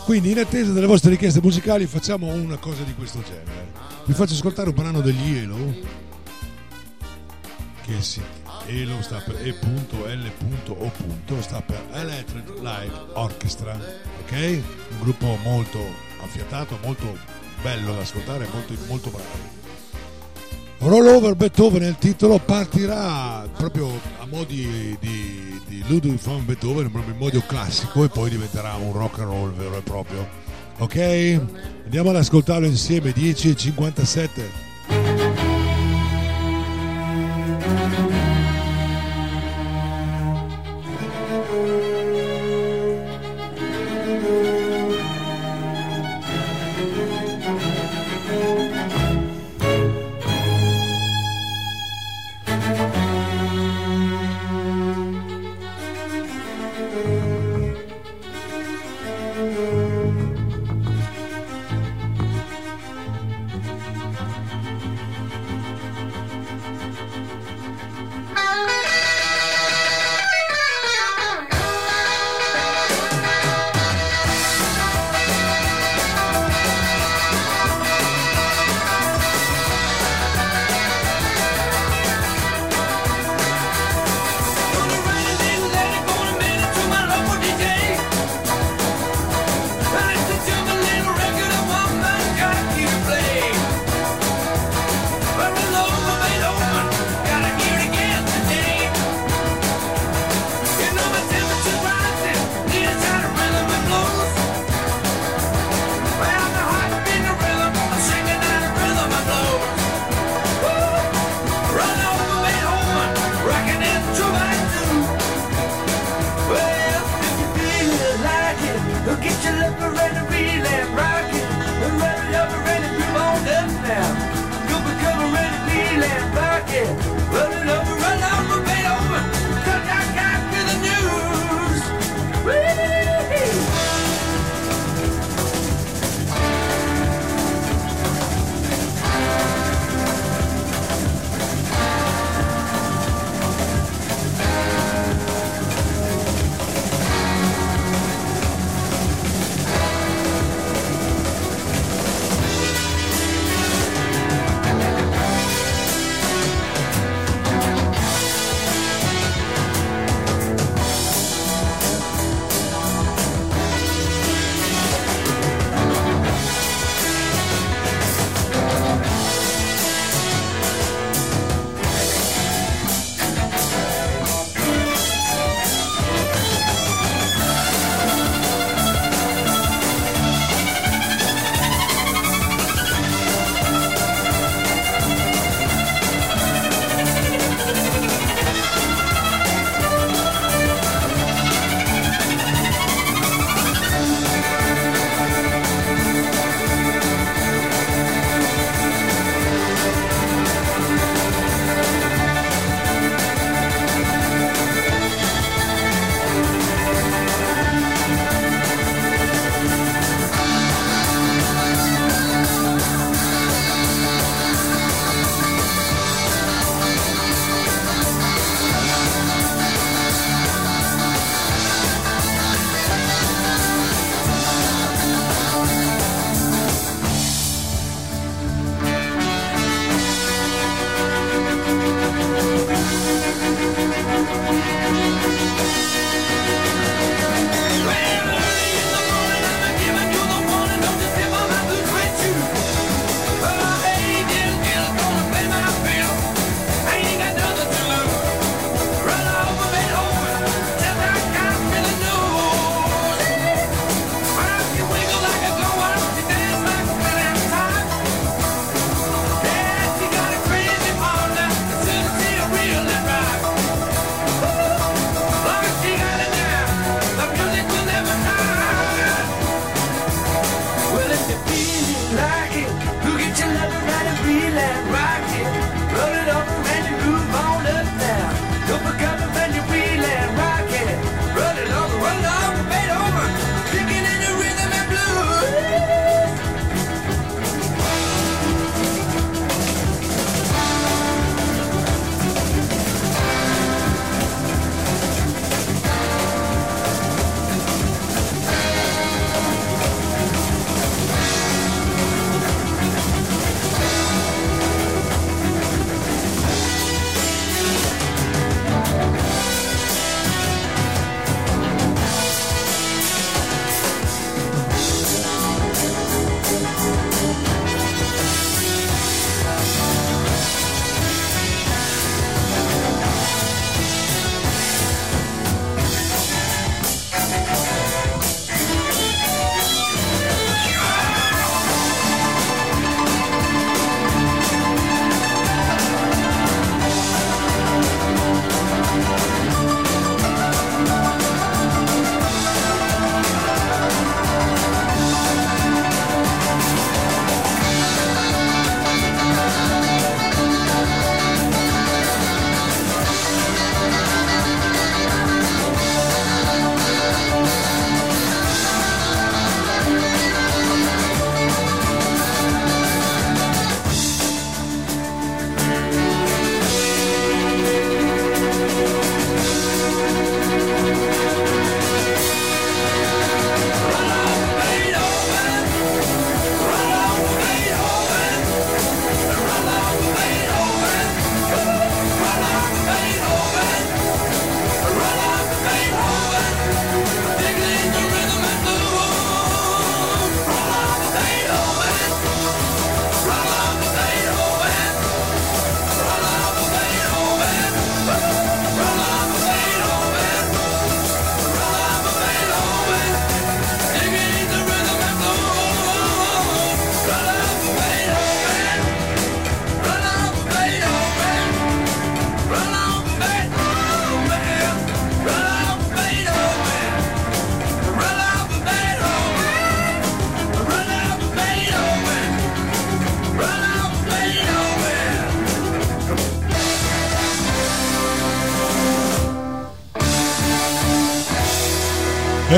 [0.06, 3.70] Quindi in attesa delle vostre richieste musicali facciamo una cosa di questo genere.
[4.06, 5.76] Vi faccio ascoltare un brano degli Elo
[7.84, 8.22] che si
[8.68, 10.92] Elo sta per E.L.O.
[11.40, 13.78] sta per Electric Light Orchestra,
[14.20, 14.62] ok?
[14.90, 15.78] Un gruppo molto
[16.22, 17.16] affiatato, molto
[17.62, 19.56] bello da ascoltare, molto, molto bravi.
[20.80, 23.88] Rollover Beethoven il titolo, partirà proprio
[24.20, 28.92] a modi di, di Ludwig van Beethoven, proprio in modo classico e poi diventerà un
[28.92, 30.28] rock and roll vero e proprio.
[30.78, 31.40] Ok?
[31.84, 33.48] Andiamo ad ascoltarlo insieme, 10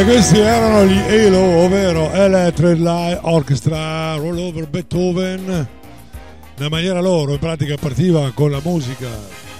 [0.01, 5.69] E questi erano gli ELO, ovvero Electric Light Orchestra Roll Over Beethoven.
[6.57, 9.09] Nella maniera loro, in pratica partiva con la musica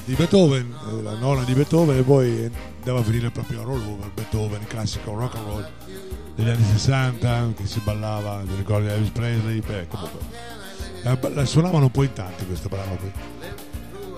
[0.07, 4.13] di Beethoven, la nonna di Beethoven, e poi andava a finire proprio a Roll Over
[4.15, 5.69] Beethoven, classico rock and roll
[6.37, 10.21] degli anni 60, che si ballava, mi ricordo di Elvis Presley, beh, comunque.
[11.03, 13.13] La, la suonavano po' in tanti questo brano qui.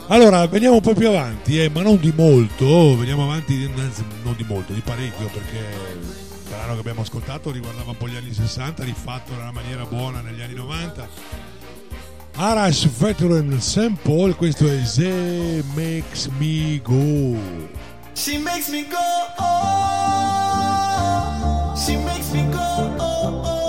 [0.08, 4.34] Allora, veniamo un po' più avanti, eh, ma non di molto, veniamo avanti anzi, non
[4.36, 8.32] di molto, di parecchio, perché il brano che abbiamo ascoltato riguardava un po' gli anni
[8.32, 11.08] 60, rifatto in una maniera buona negli anni 90.
[12.34, 13.58] Arash Veteran.
[14.02, 17.36] Paul, questo è The Makes Me Go.
[18.14, 18.98] She makes me go.
[19.38, 19.44] Oh,
[21.76, 22.58] she makes me go.
[22.58, 23.61] Oh, oh, oh.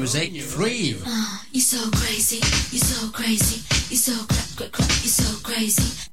[0.00, 0.96] Music Free.
[1.52, 2.40] You're so crazy,
[2.70, 6.08] you're so crazy, you're so cra- cra- cra- you're so crazy.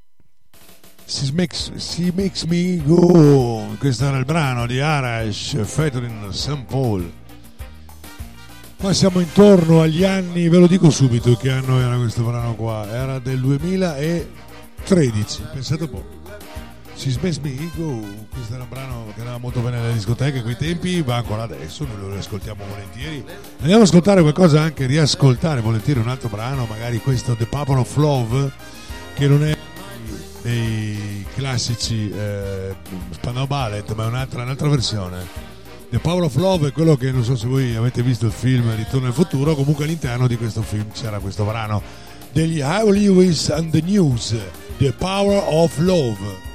[1.05, 3.65] She makes, she makes me go.
[3.79, 6.65] Questo era il brano di Arash Featuring St.
[6.65, 7.09] Paul.
[8.75, 12.85] Qua siamo intorno agli anni, ve lo dico subito che anno era questo brano qua.
[12.91, 16.26] Era del 2013, pensate un po'.
[16.98, 20.58] She Makes Me Go, questo era un brano che andava molto bene nelle discoteche quei
[20.58, 23.24] tempi, va ancora adesso, noi lo riascoltiamo volentieri.
[23.60, 27.95] Andiamo ad ascoltare qualcosa anche, riascoltare volentieri un altro brano, magari questo The Power of
[27.98, 28.52] Love,
[29.14, 29.56] che non è
[30.41, 32.76] dei classici eh,
[33.12, 35.18] Spandau Ballet, ma è un'altra, un'altra versione.
[35.91, 38.76] The Power of Love è quello che non so se voi avete visto il film
[38.76, 41.82] Ritorno al futuro, comunque all'interno di questo film c'era questo brano
[42.32, 44.36] degli How Lewis and the News,
[44.80, 46.47] The Power of Love.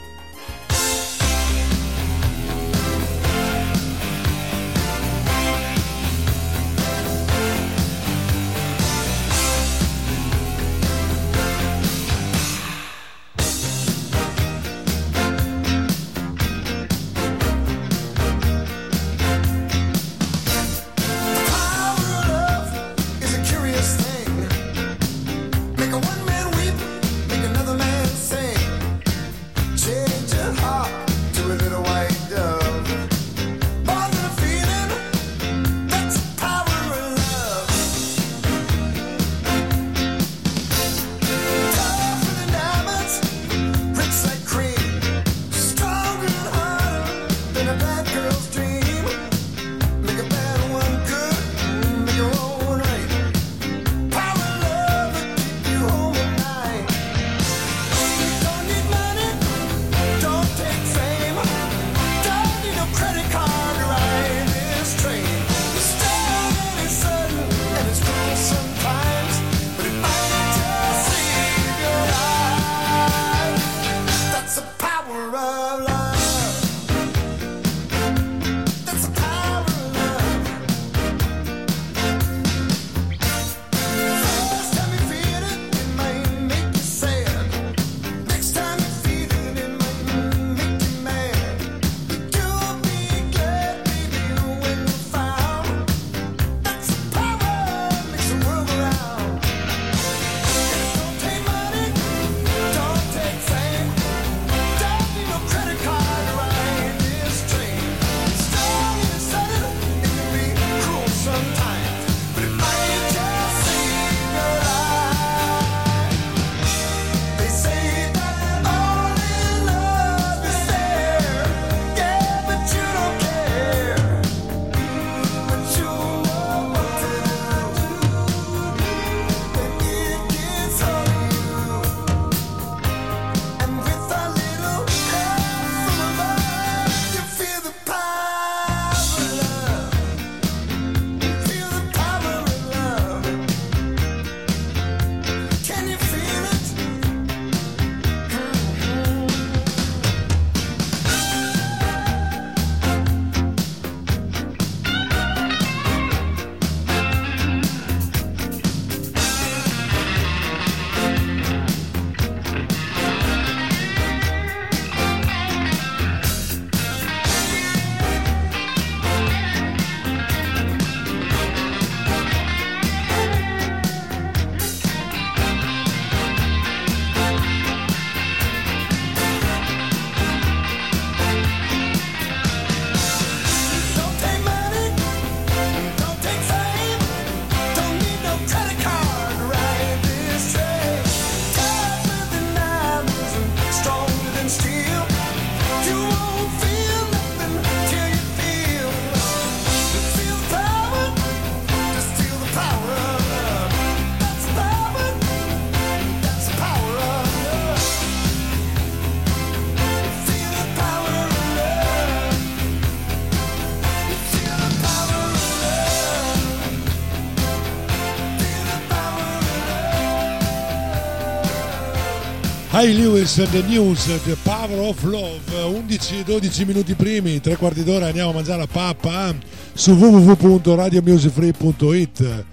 [222.82, 228.30] Hi Lewis, The News, The Power of Love, 11-12 minuti primi, tre quarti d'ora andiamo
[228.30, 229.36] a mangiare la pappa eh,
[229.72, 232.44] su www.radiomusicfree.it.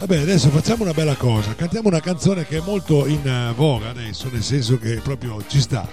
[0.00, 3.88] Vabbè, adesso facciamo una bella cosa, cantiamo una canzone che è molto in eh, voga
[3.88, 5.88] adesso, nel senso che proprio ci sta.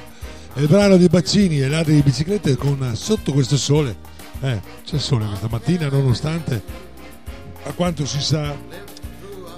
[0.54, 3.96] È il brano di Baccini e ladri di biciclette con eh, Sotto questo sole.
[4.42, 6.62] Eh, c'è sole questa mattina nonostante,
[7.64, 8.54] a quanto si sa,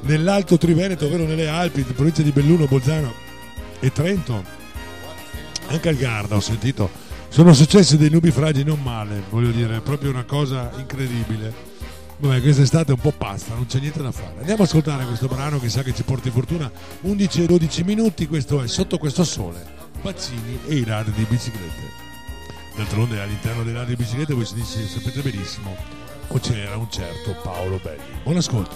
[0.02, 3.26] nell'Alto Triveneto, ovvero nelle Alpi, in provincia di Belluno, Bolzano
[3.80, 4.44] e Trento,
[5.68, 6.90] anche al Garda ho sentito,
[7.30, 11.76] sono successi dei nubifragi non male, voglio dire, è proprio una cosa incredibile.
[12.20, 14.40] Vabbè, quest'estate è un po' pazza, non c'è niente da fare.
[14.40, 16.72] Andiamo ad ascoltare questo brano che sa che ci porti fortuna.
[17.02, 19.64] 11 e 12 minuti, questo è Sotto questo sole,
[20.02, 22.06] Bazzini e i ladri di biciclette.
[22.76, 25.76] D'altronde all'interno dei ladri di biciclette voi si dice, sapete benissimo,
[26.28, 28.22] o c'era un certo Paolo Belli.
[28.24, 28.76] Buon ascolto.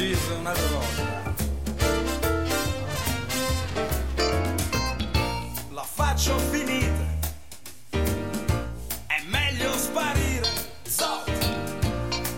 [0.00, 1.34] BGs, un'altra cosa.
[5.72, 7.04] La faccio finita.
[7.90, 10.48] È meglio sparire.
[10.84, 11.30] Zot.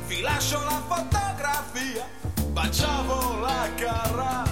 [0.09, 2.09] Vi lascio la fotografia.
[2.49, 4.43] Baciavo la carra.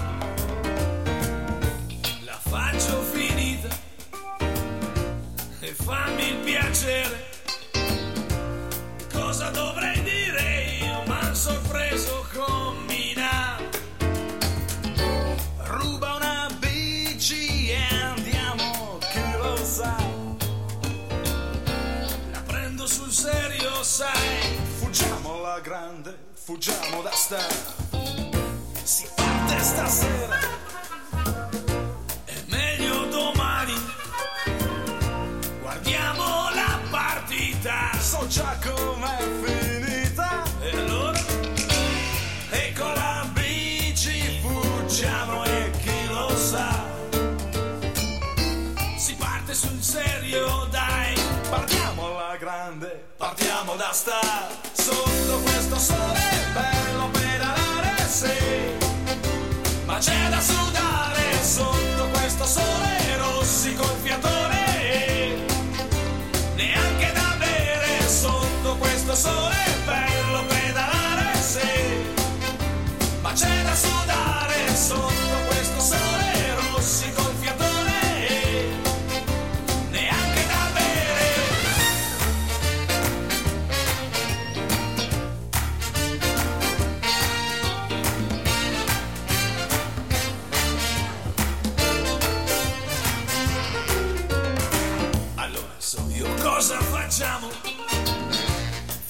[2.23, 3.67] La faccio finita
[5.59, 7.29] e fammi il piacere.
[9.11, 11.03] Cosa dovrei dire io?
[11.07, 12.90] M'han sorpreso con
[24.01, 24.57] sai.
[24.79, 27.53] Fuggiamo alla grande, fuggiamo da star.
[28.83, 30.60] Si parte stasera.
[60.01, 65.45] C'è da sudare sotto questo sole rossi col fiatone
[66.55, 69.70] neanche da bere sotto questo sole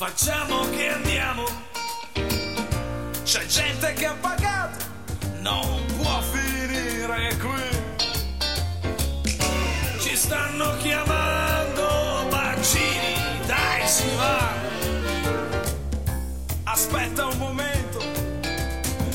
[0.01, 1.43] facciamo che andiamo.
[3.23, 4.83] C'è gente che ha pagato
[5.41, 7.69] non può finire qui.
[9.99, 13.13] Ci stanno chiamando bacini
[13.45, 14.49] dai si va.
[16.63, 17.99] Aspetta un momento.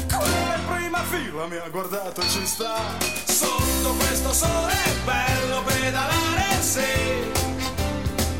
[0.06, 2.76] Quella in prima fila mi ha guardato e ci sta.
[3.24, 7.32] Sotto questo sole bello pedalare sì.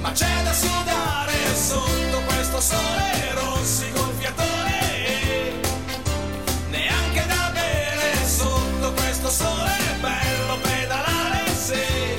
[0.01, 2.06] Ma c'è da sudare sotto
[2.49, 5.53] questo sole rossi col fiatone.
[6.71, 12.19] Neanche da bere sotto questo sole bello pedalare sì.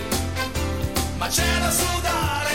[1.17, 2.46] Ma c'è da sudare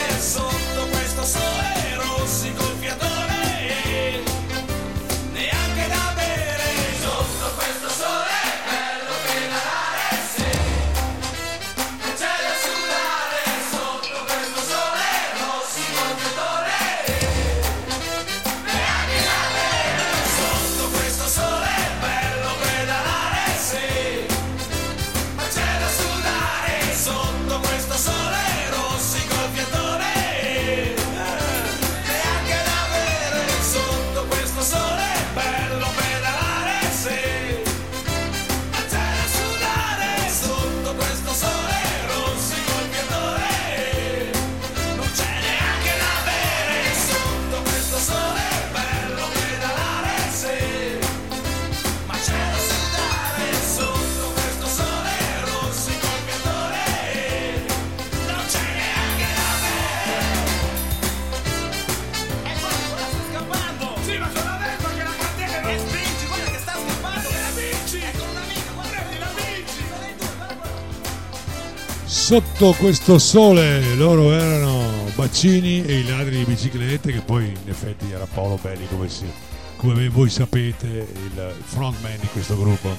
[72.33, 78.09] Sotto questo sole loro erano Baccini e i ladri di biciclette che poi in effetti
[78.11, 79.31] era Paolo Belli come, si-
[79.75, 82.89] come voi sapete il frontman di questo gruppo.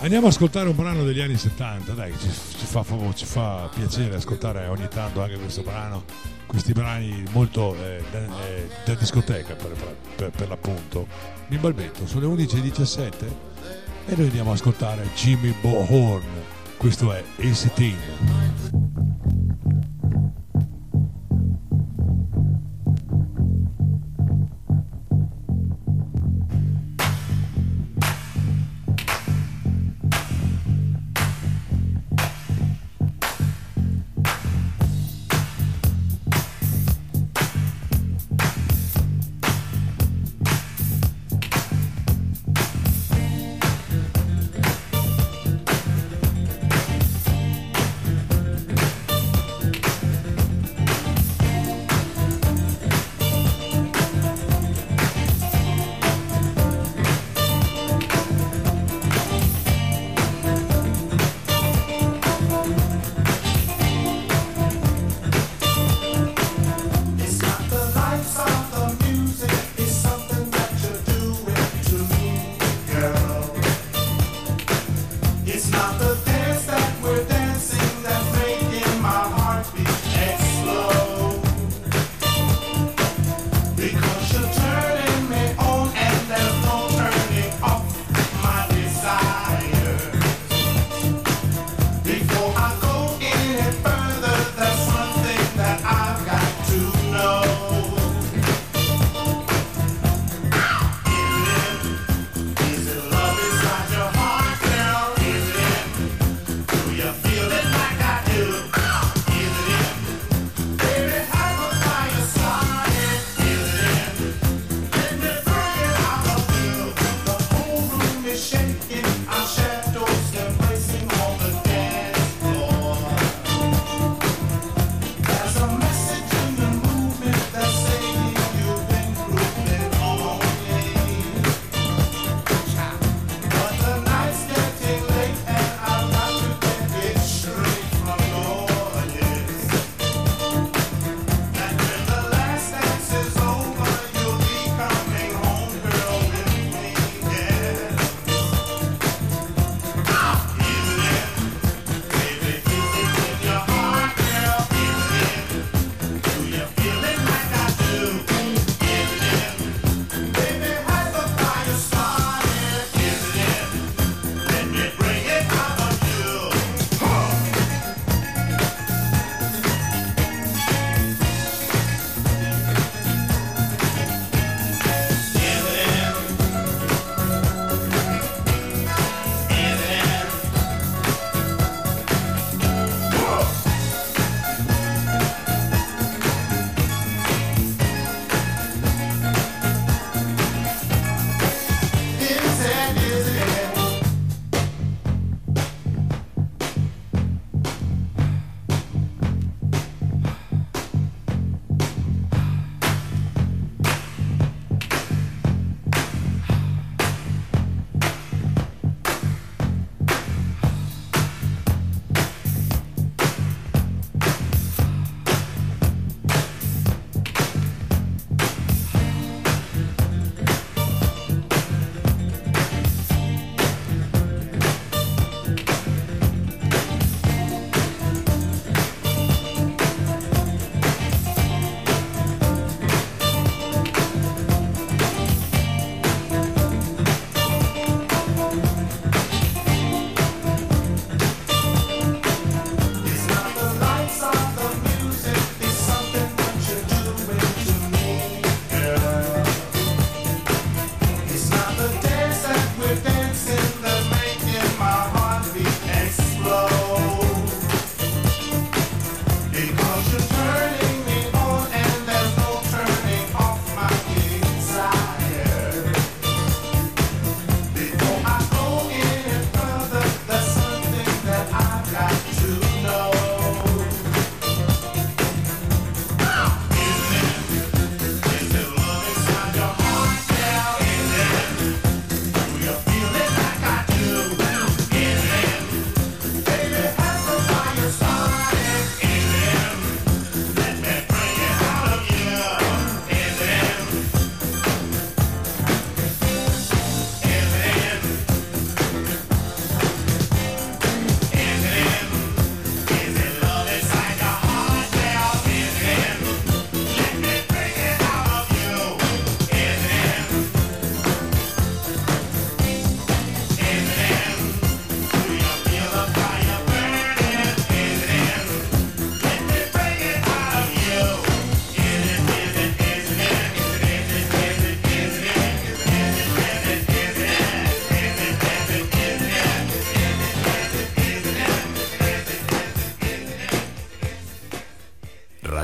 [0.00, 2.28] Andiamo ad ascoltare un brano degli anni 70, dai, ci,
[2.58, 2.84] ci fa,
[3.14, 6.04] ci fa piacere ascoltare ogni tanto anche questo brano,
[6.44, 8.18] questi brani molto eh, da,
[8.84, 9.72] eh, discoteca per,
[10.14, 11.06] per- per l'appunto.
[11.46, 13.12] Mi balbetto, sono le 11.17
[14.08, 17.22] e noi andiamo ad ascoltare Jimmy Bohorn, questo è.
[18.72, 19.11] Thank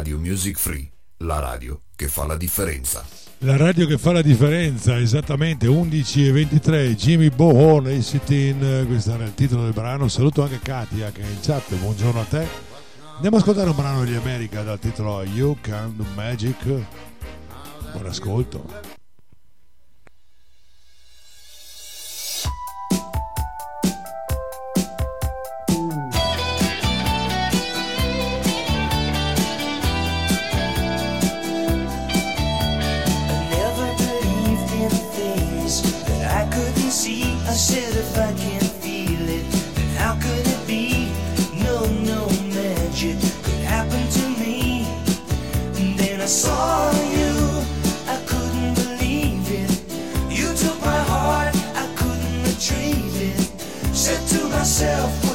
[0.08, 3.04] Radio Music Free, la radio che fa la differenza.
[3.40, 8.86] La radio che fa la differenza, esattamente 11 e 23, Jimmy Bohon, Acid In, eh,
[8.86, 12.24] questo era il titolo del brano, saluto anche Katia che è in chat, buongiorno a
[12.24, 12.46] te.
[13.16, 16.64] Andiamo a ascoltare un brano degli America dal titolo You Can Do Magic,
[17.92, 18.97] buon ascolto.
[54.80, 55.27] yourself.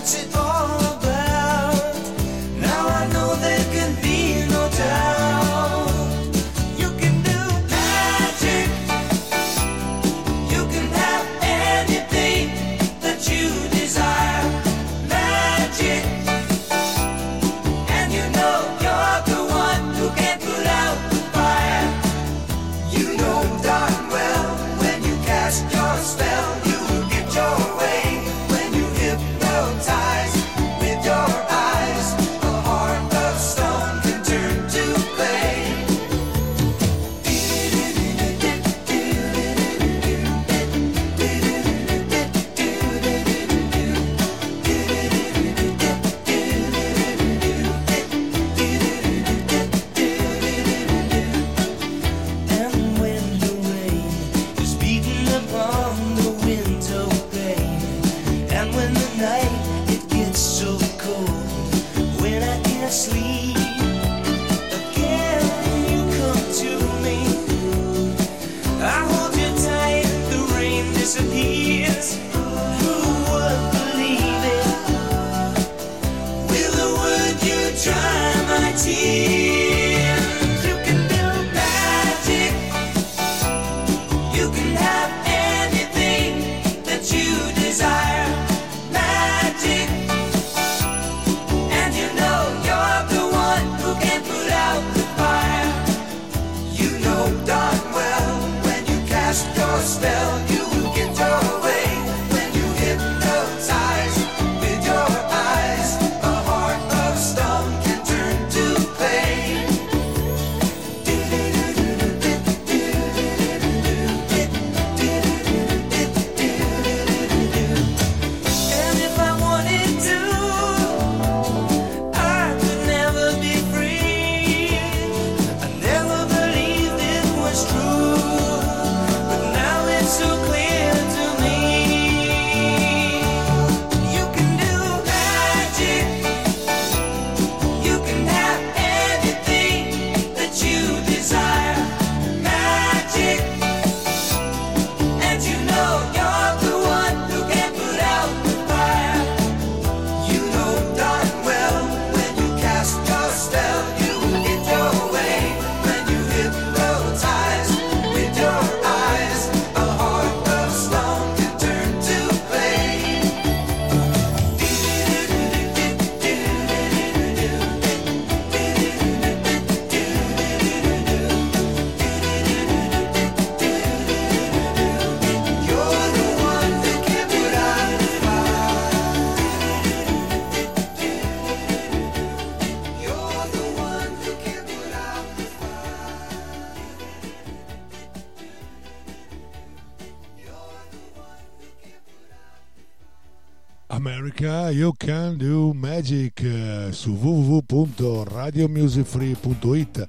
[194.84, 200.08] You Can Do Magic eh, su www.radiomusicfree.it.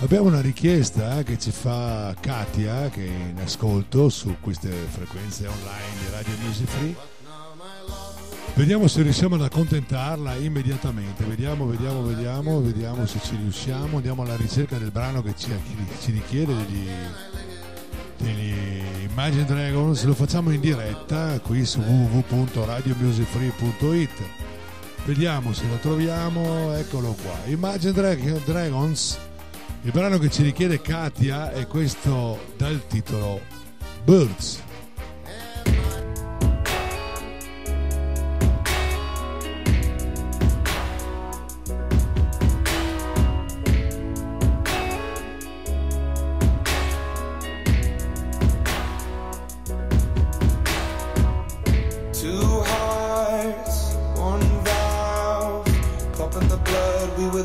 [0.00, 5.46] Abbiamo una richiesta eh, che ci fa Katia, che è in ascolto su queste frequenze
[5.46, 6.94] online di Radio Music Free.
[8.56, 11.24] Vediamo se riusciamo ad accontentarla immediatamente.
[11.24, 13.96] Vediamo, vediamo, vediamo, vediamo se ci riusciamo.
[13.96, 15.50] Andiamo alla ricerca del brano che ci,
[16.12, 16.86] richiede di
[18.22, 18.50] degli
[19.10, 24.22] Imagine Dragons lo facciamo in diretta qui su www.radiomusicfree.it
[25.04, 27.38] vediamo se lo troviamo eccolo qua.
[27.46, 29.18] Imagine Drag- Dragons
[29.82, 33.40] il brano che ci richiede Katia è questo dal titolo
[34.04, 34.62] Birds.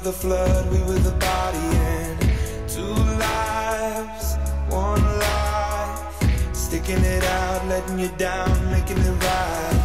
[0.05, 2.19] the flood, we were the body and
[2.69, 4.35] two lives,
[4.69, 6.55] one life.
[6.55, 9.84] Sticking it out, letting you down, making it right.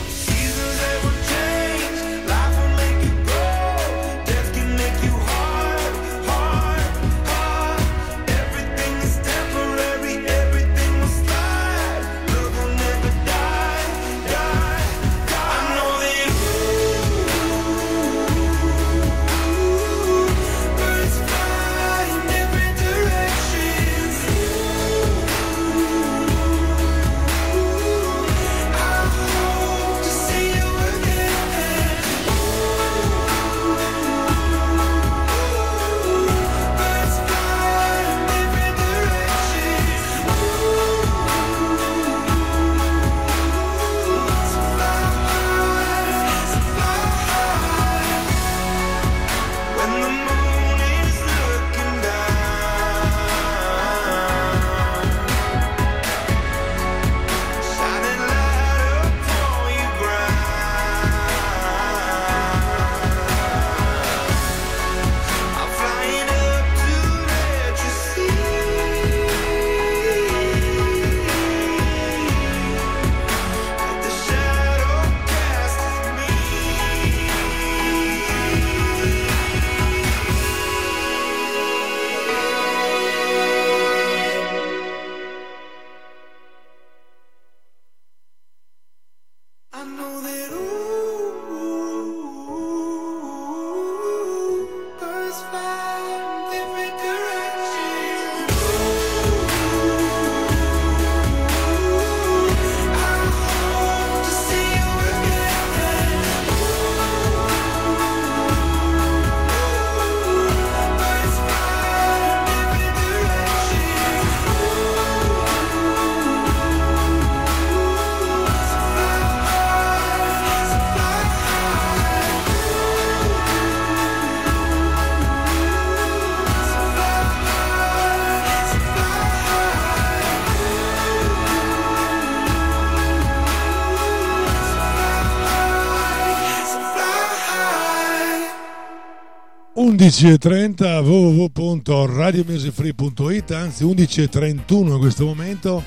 [140.01, 145.83] 11.30 www.radiomusicfree.it anzi 11.31 in questo momento.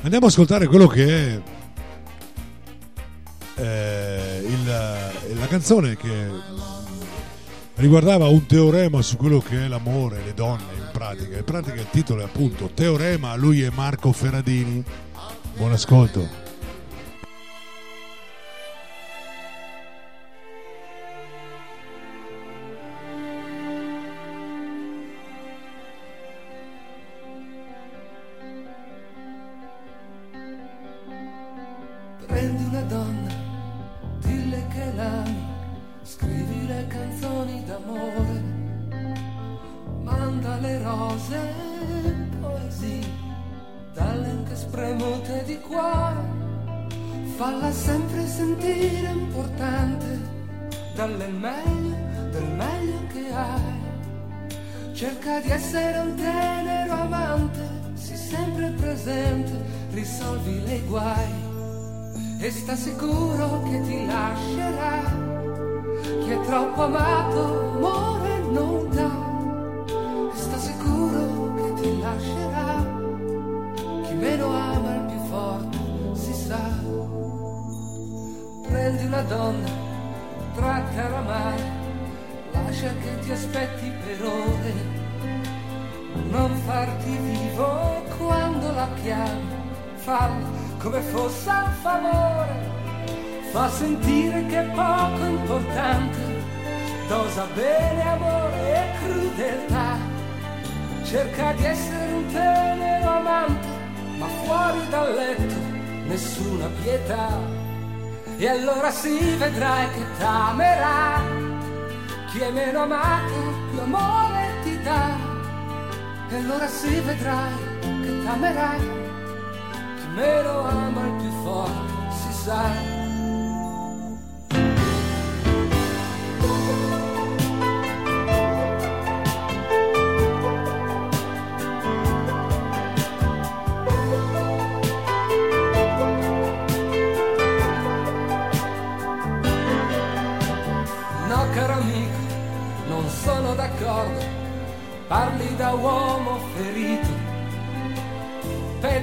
[0.00, 1.38] Andiamo a ascoltare quello che è
[3.56, 6.08] eh, il, eh, la canzone che
[7.74, 11.36] riguardava un teorema su quello che è l'amore, le donne in pratica.
[11.36, 14.82] In pratica il titolo è appunto Teorema, lui è Marco Ferradini.
[15.58, 16.49] Buon ascolto.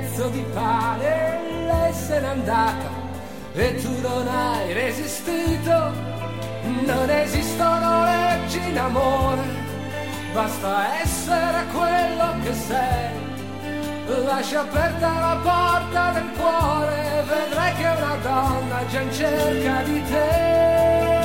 [0.07, 2.89] Pezzo di pane, lei se n'è andata
[3.53, 5.91] e tu non hai resistito.
[6.85, 9.41] Non esistono leggi in amore,
[10.31, 14.23] basta essere quello che sei.
[14.23, 21.16] Lascia aperta la porta del cuore, vedrai che una donna già in cerca di te.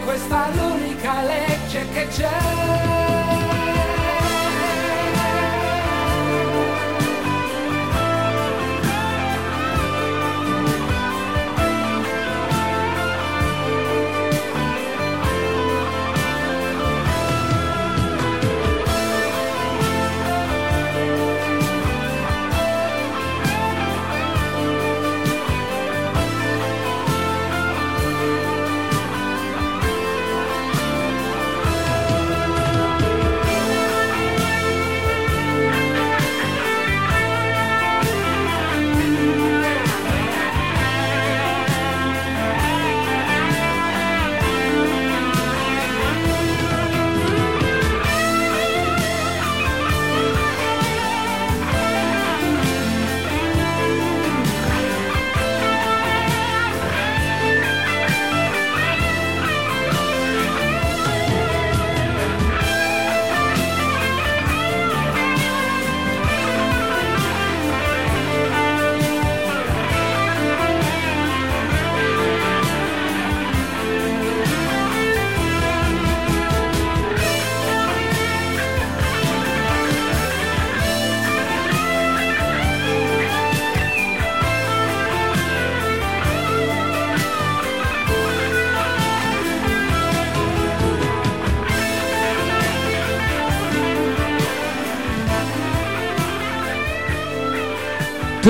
[0.00, 3.21] Questa l'unica legge che c'è.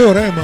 [0.02, 0.42] Teorema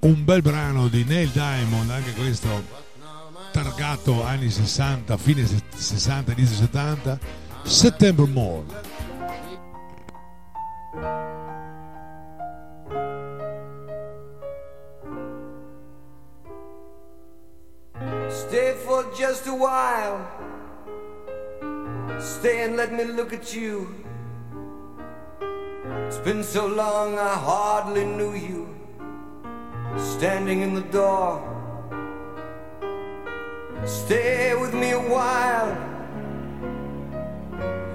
[0.00, 2.62] un bel brano di Neil Diamond, anche questo
[3.52, 7.18] targato anni 60, fine 60, inizio 70,
[7.62, 8.89] September Morn.
[18.28, 20.26] Stay for just a while.
[22.18, 23.94] Stay and let me look at you.
[26.08, 28.68] It's been so long I hardly knew you.
[29.96, 31.40] Standing in the door.
[33.84, 35.70] Stay with me a while.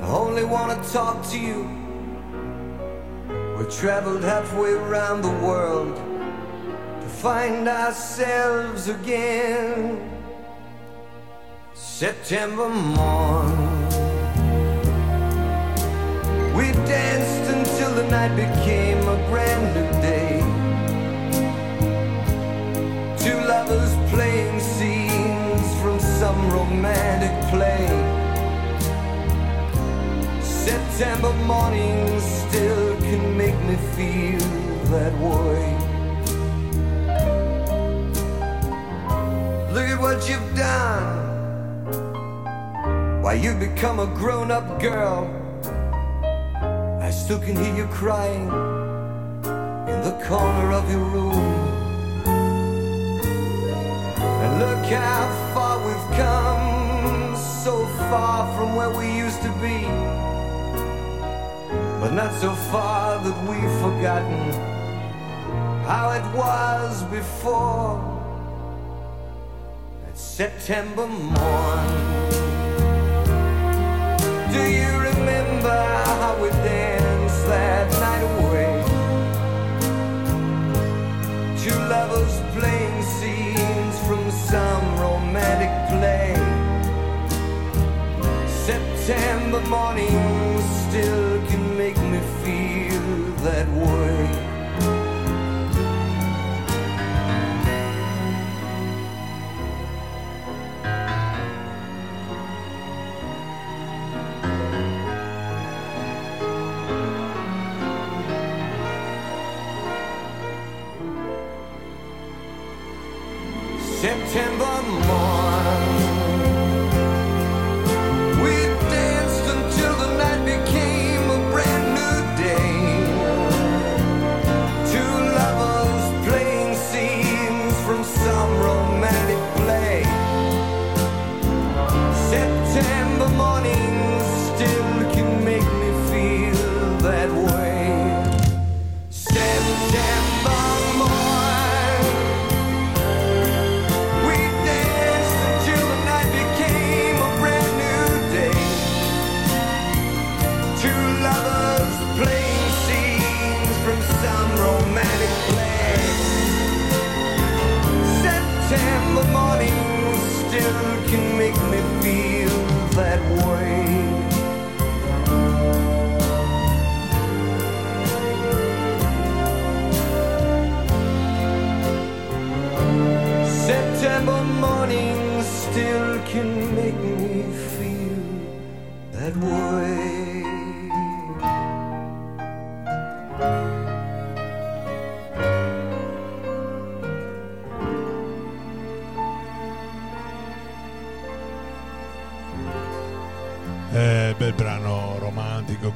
[0.02, 1.85] I only want to talk to you.
[3.58, 10.12] We traveled halfway around the world to find ourselves again.
[11.74, 13.56] September morn.
[16.54, 20.42] We danced until the night became a brand new day.
[23.24, 27.88] Two lovers playing scenes from some romantic play.
[30.42, 32.85] September morning still
[33.18, 34.40] can make me feel
[34.92, 35.64] that way.
[39.74, 41.14] Look at what you've done.
[43.22, 45.30] Why you've become a grown up girl.
[47.02, 48.48] I still can hear you crying
[49.92, 51.46] in the corner of your room.
[54.44, 55.24] And look how
[55.54, 60.35] far we've come, so far from where we used to be.
[62.06, 64.52] But not so far that we've forgotten
[65.88, 67.98] how it was before.
[70.06, 71.88] That September morn.
[74.54, 75.80] Do you remember
[76.22, 78.74] how we danced that night away?
[81.64, 86.36] Two lovers playing scenes from some romantic play.
[88.48, 91.35] September morning still
[93.46, 94.45] that way.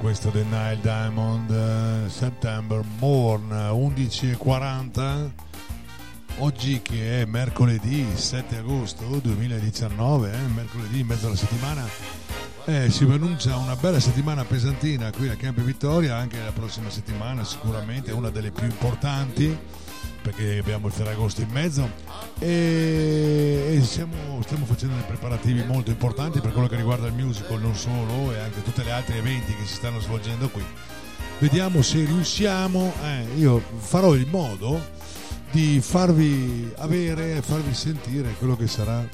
[0.10, 5.30] Questo del Nile Diamond eh, September Morn 11.40
[6.38, 11.88] oggi che è mercoledì 7 agosto 2019 eh, mercoledì in mezzo alla settimana.
[12.66, 17.44] Eh, si annuncia una bella settimana pesantina qui a Campi Vittoria anche la prossima settimana
[17.44, 19.56] sicuramente una delle più importanti
[20.30, 21.90] perché abbiamo il Ferragosto in mezzo.
[22.38, 27.60] E, e siamo- stiamo facendo dei preparativi molto importanti per quello che riguarda il musical
[27.60, 30.64] non solo e anche tutti gli altri eventi che si stanno svolgendo qui.
[31.40, 34.98] Vediamo se riusciamo eh, io farò il modo
[35.52, 39.08] di farvi avere farvi sentire quello che sarà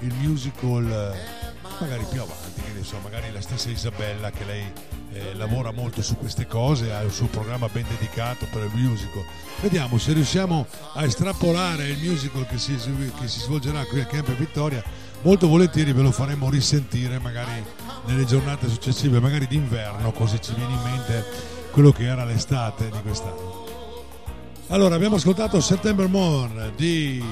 [0.00, 4.72] il musical eh, magari più avanti che ne so magari la stessa Isabella che lei
[5.14, 9.24] eh, lavora molto su queste cose ha il suo programma ben dedicato per il musical.
[9.60, 14.30] Vediamo se riusciamo a estrapolare il musical che si, che si svolgerà qui a Camp
[14.36, 14.82] Vittoria
[15.22, 17.64] molto volentieri ve lo faremo risentire magari
[18.06, 21.24] nelle giornate successive magari d'inverno così ci viene in mente
[21.70, 23.62] quello che era l'estate di quest'anno.
[24.68, 27.22] Allora, abbiamo ascoltato September Morn di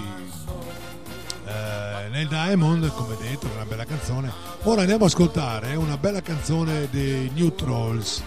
[2.12, 4.30] Neil Diamond, come detto, una bella canzone.
[4.64, 8.22] Ora andiamo ad ascoltare una bella canzone dei New Trolls.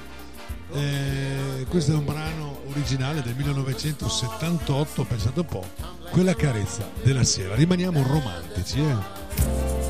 [0.74, 5.64] Eh, questo è un brano originale del 1978, pensate un po',
[6.10, 7.54] quella carezza della sera.
[7.54, 9.85] Rimaniamo romantici, eh?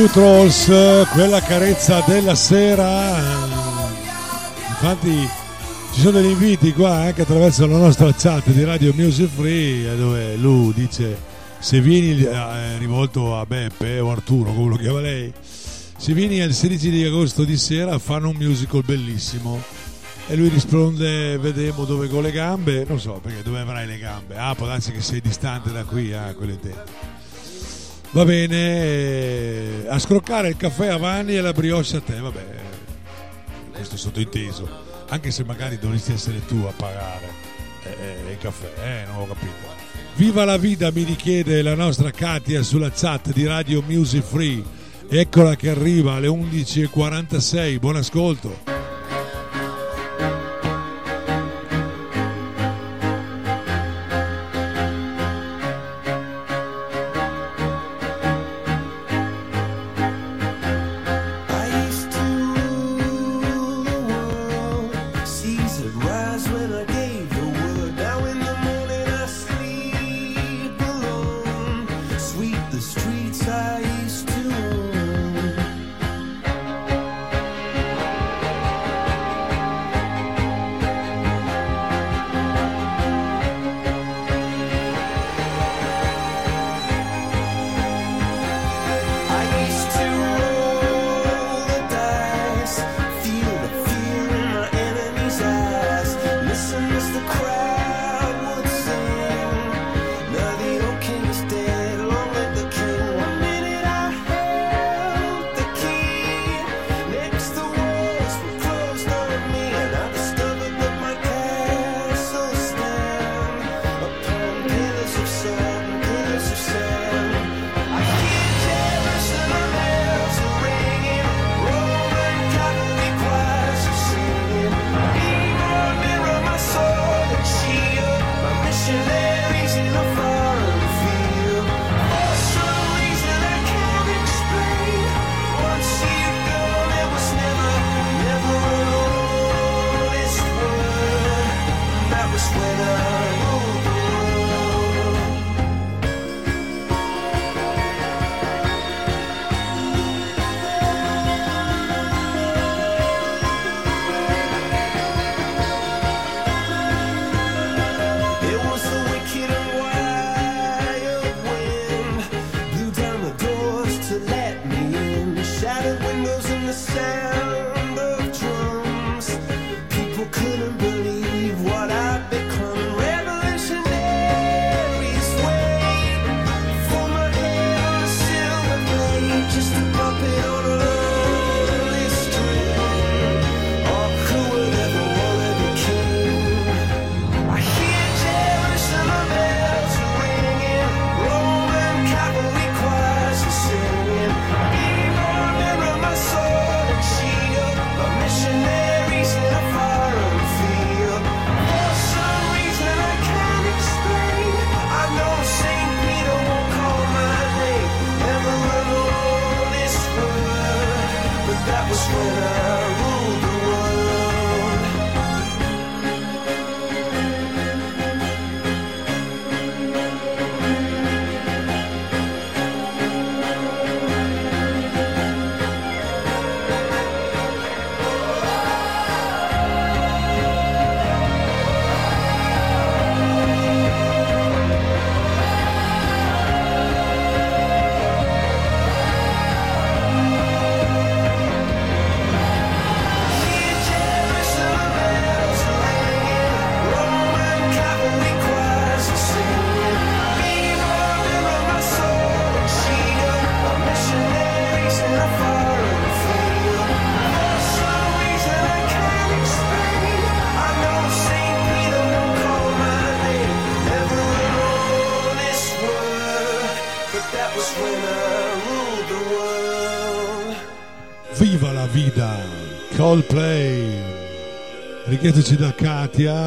[0.00, 0.66] New Trolls,
[1.12, 3.18] quella carezza della sera.
[4.68, 5.28] Infatti
[5.92, 9.96] ci sono degli inviti qua anche attraverso la nostra chat di Radio Music Free eh,
[9.98, 11.18] dove Lu dice
[11.58, 15.30] se vieni eh, rivolto a Beppe o Arturo come lo chiama lei
[15.98, 19.62] se vieni il 16 di agosto di sera fanno un musical bellissimo.
[20.28, 22.86] E lui risponde vedremo dove con le gambe.
[22.88, 24.38] Non so perché dove avrai le gambe?
[24.38, 27.09] Ah può darsi che sei distante da qui ah quello intendo
[28.12, 32.44] Va bene, eh, a scroccare il caffè a Vanni e la brioche a te, vabbè,
[33.72, 34.68] questo è sottointeso,
[35.10, 37.28] anche se magari dovresti essere tu a pagare
[37.84, 37.96] eh,
[38.26, 39.52] eh, il caffè, eh, non ho capito.
[40.16, 44.60] Viva la vita, mi richiede la nostra Katia sulla chat di Radio Music Free,
[45.08, 48.79] eccola che arriva alle 11.46, buon ascolto.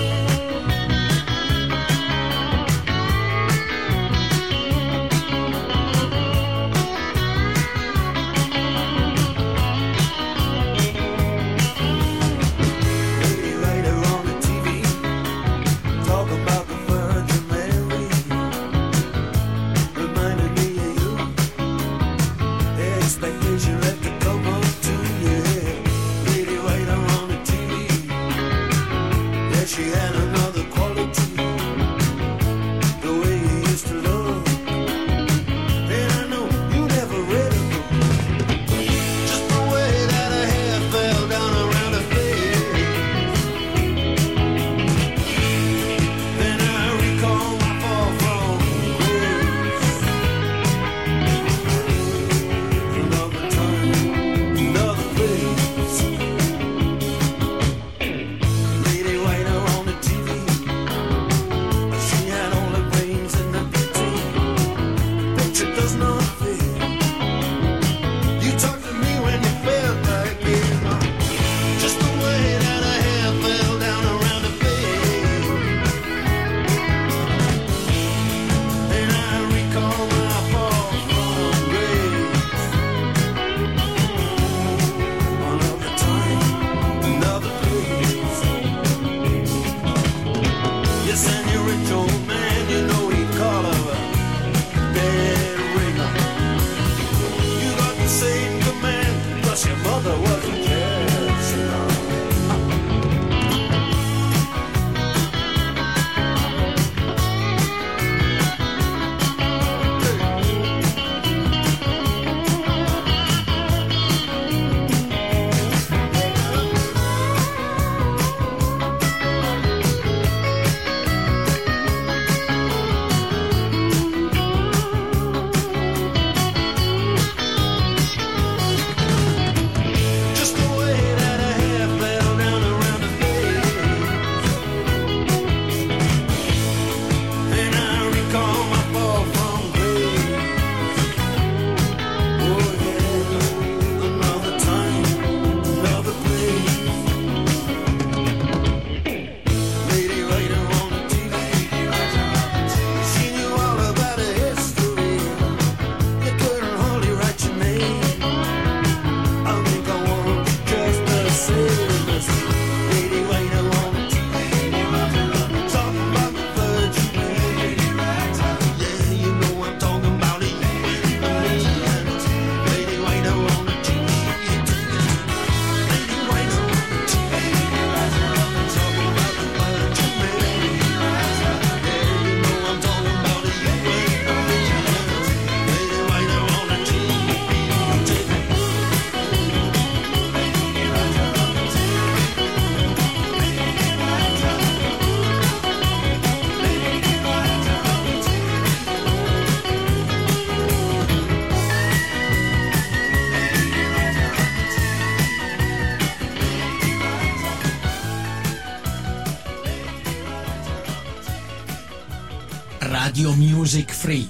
[214.07, 214.29] Free.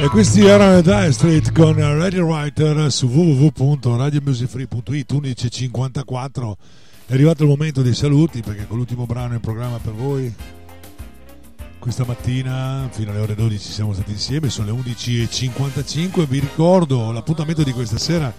[0.00, 6.52] E questi erano i Dire Street con Radio Writer su www.radiomusicfree.it 11.54
[7.04, 10.34] è arrivato il momento dei saluti perché con l'ultimo brano in programma per voi
[11.78, 17.62] questa mattina fino alle ore 12 siamo stati insieme sono le 11.55 vi ricordo l'appuntamento
[17.62, 18.32] di questa sera.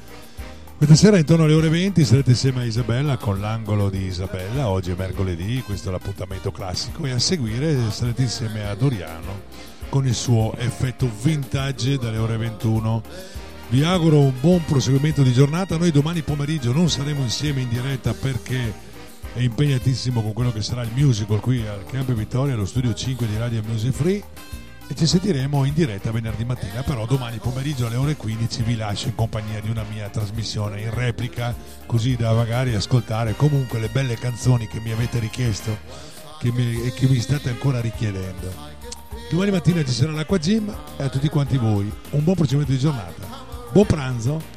[0.76, 4.70] Questa sera intorno alle ore 20 sarete insieme a Isabella con l'angolo di Isabella.
[4.70, 7.06] Oggi è mercoledì questo è l'appuntamento classico.
[7.06, 9.35] E a seguire sarete insieme a Doriano
[9.96, 13.02] con il suo effetto vintage dalle ore 21
[13.70, 15.78] vi auguro un buon proseguimento di giornata.
[15.78, 18.74] Noi domani pomeriggio non saremo insieme in diretta perché
[19.34, 23.26] è impegnatissimo con quello che sarà il musical qui al Camp Vittoria, allo studio 5
[23.26, 24.22] di Radio Music Free.
[24.86, 29.08] E ci sentiremo in diretta venerdì mattina, però domani pomeriggio alle ore 15 vi lascio
[29.08, 31.56] in compagnia di una mia trasmissione in replica,
[31.86, 35.78] così da magari ascoltare comunque le belle canzoni che mi avete richiesto
[36.38, 38.75] che mi, e che mi state ancora richiedendo.
[39.30, 42.80] Domani mattina ci sarà l'Acqua Gym e a tutti quanti voi un buon proseguimento di
[42.80, 43.24] giornata.
[43.72, 44.56] Buon pranzo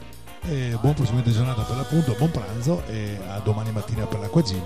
[0.81, 4.63] buon proseguimento di giornata per l'appunto buon pranzo e a domani mattina per l'acqua gym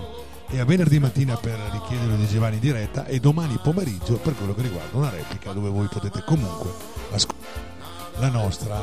[0.49, 4.53] e a venerdì mattina per richiedere di Giovanni in diretta e domani pomeriggio per quello
[4.53, 6.69] che riguarda una replica dove voi potete comunque
[7.11, 7.71] ascoltare
[8.17, 8.77] la nostra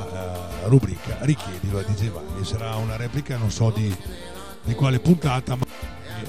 [0.64, 3.94] uh, rubrica richiedilo a DJ Vanni sarà una replica non so di,
[4.64, 5.64] di quale puntata ma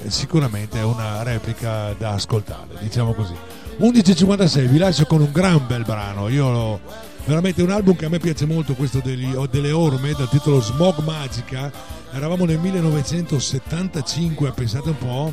[0.06, 3.34] sicuramente è una replica da ascoltare diciamo così
[3.78, 6.28] 11.56 vi lascio con un gran bel brano.
[6.28, 6.80] Io
[7.24, 10.98] veramente un album che a me piace molto questo degli, delle orme dal titolo Smog
[10.98, 11.72] Magica.
[12.12, 15.32] Eravamo nel 1975 pensate un po'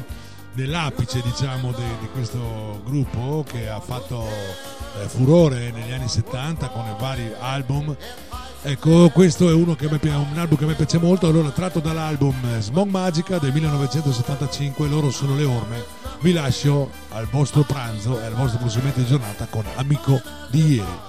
[0.54, 6.96] nell'apice diciamo di, di questo gruppo che ha fatto eh, furore negli anni 70 con
[6.98, 7.96] vari album
[8.62, 13.38] ecco questo è me, un album che me piace molto allora tratto dall'album Smog Magica
[13.38, 15.84] del 1975 loro sono le orme.
[16.22, 21.09] Vi lascio al vostro pranzo e al vostro proseguimento di giornata con Amico di ieri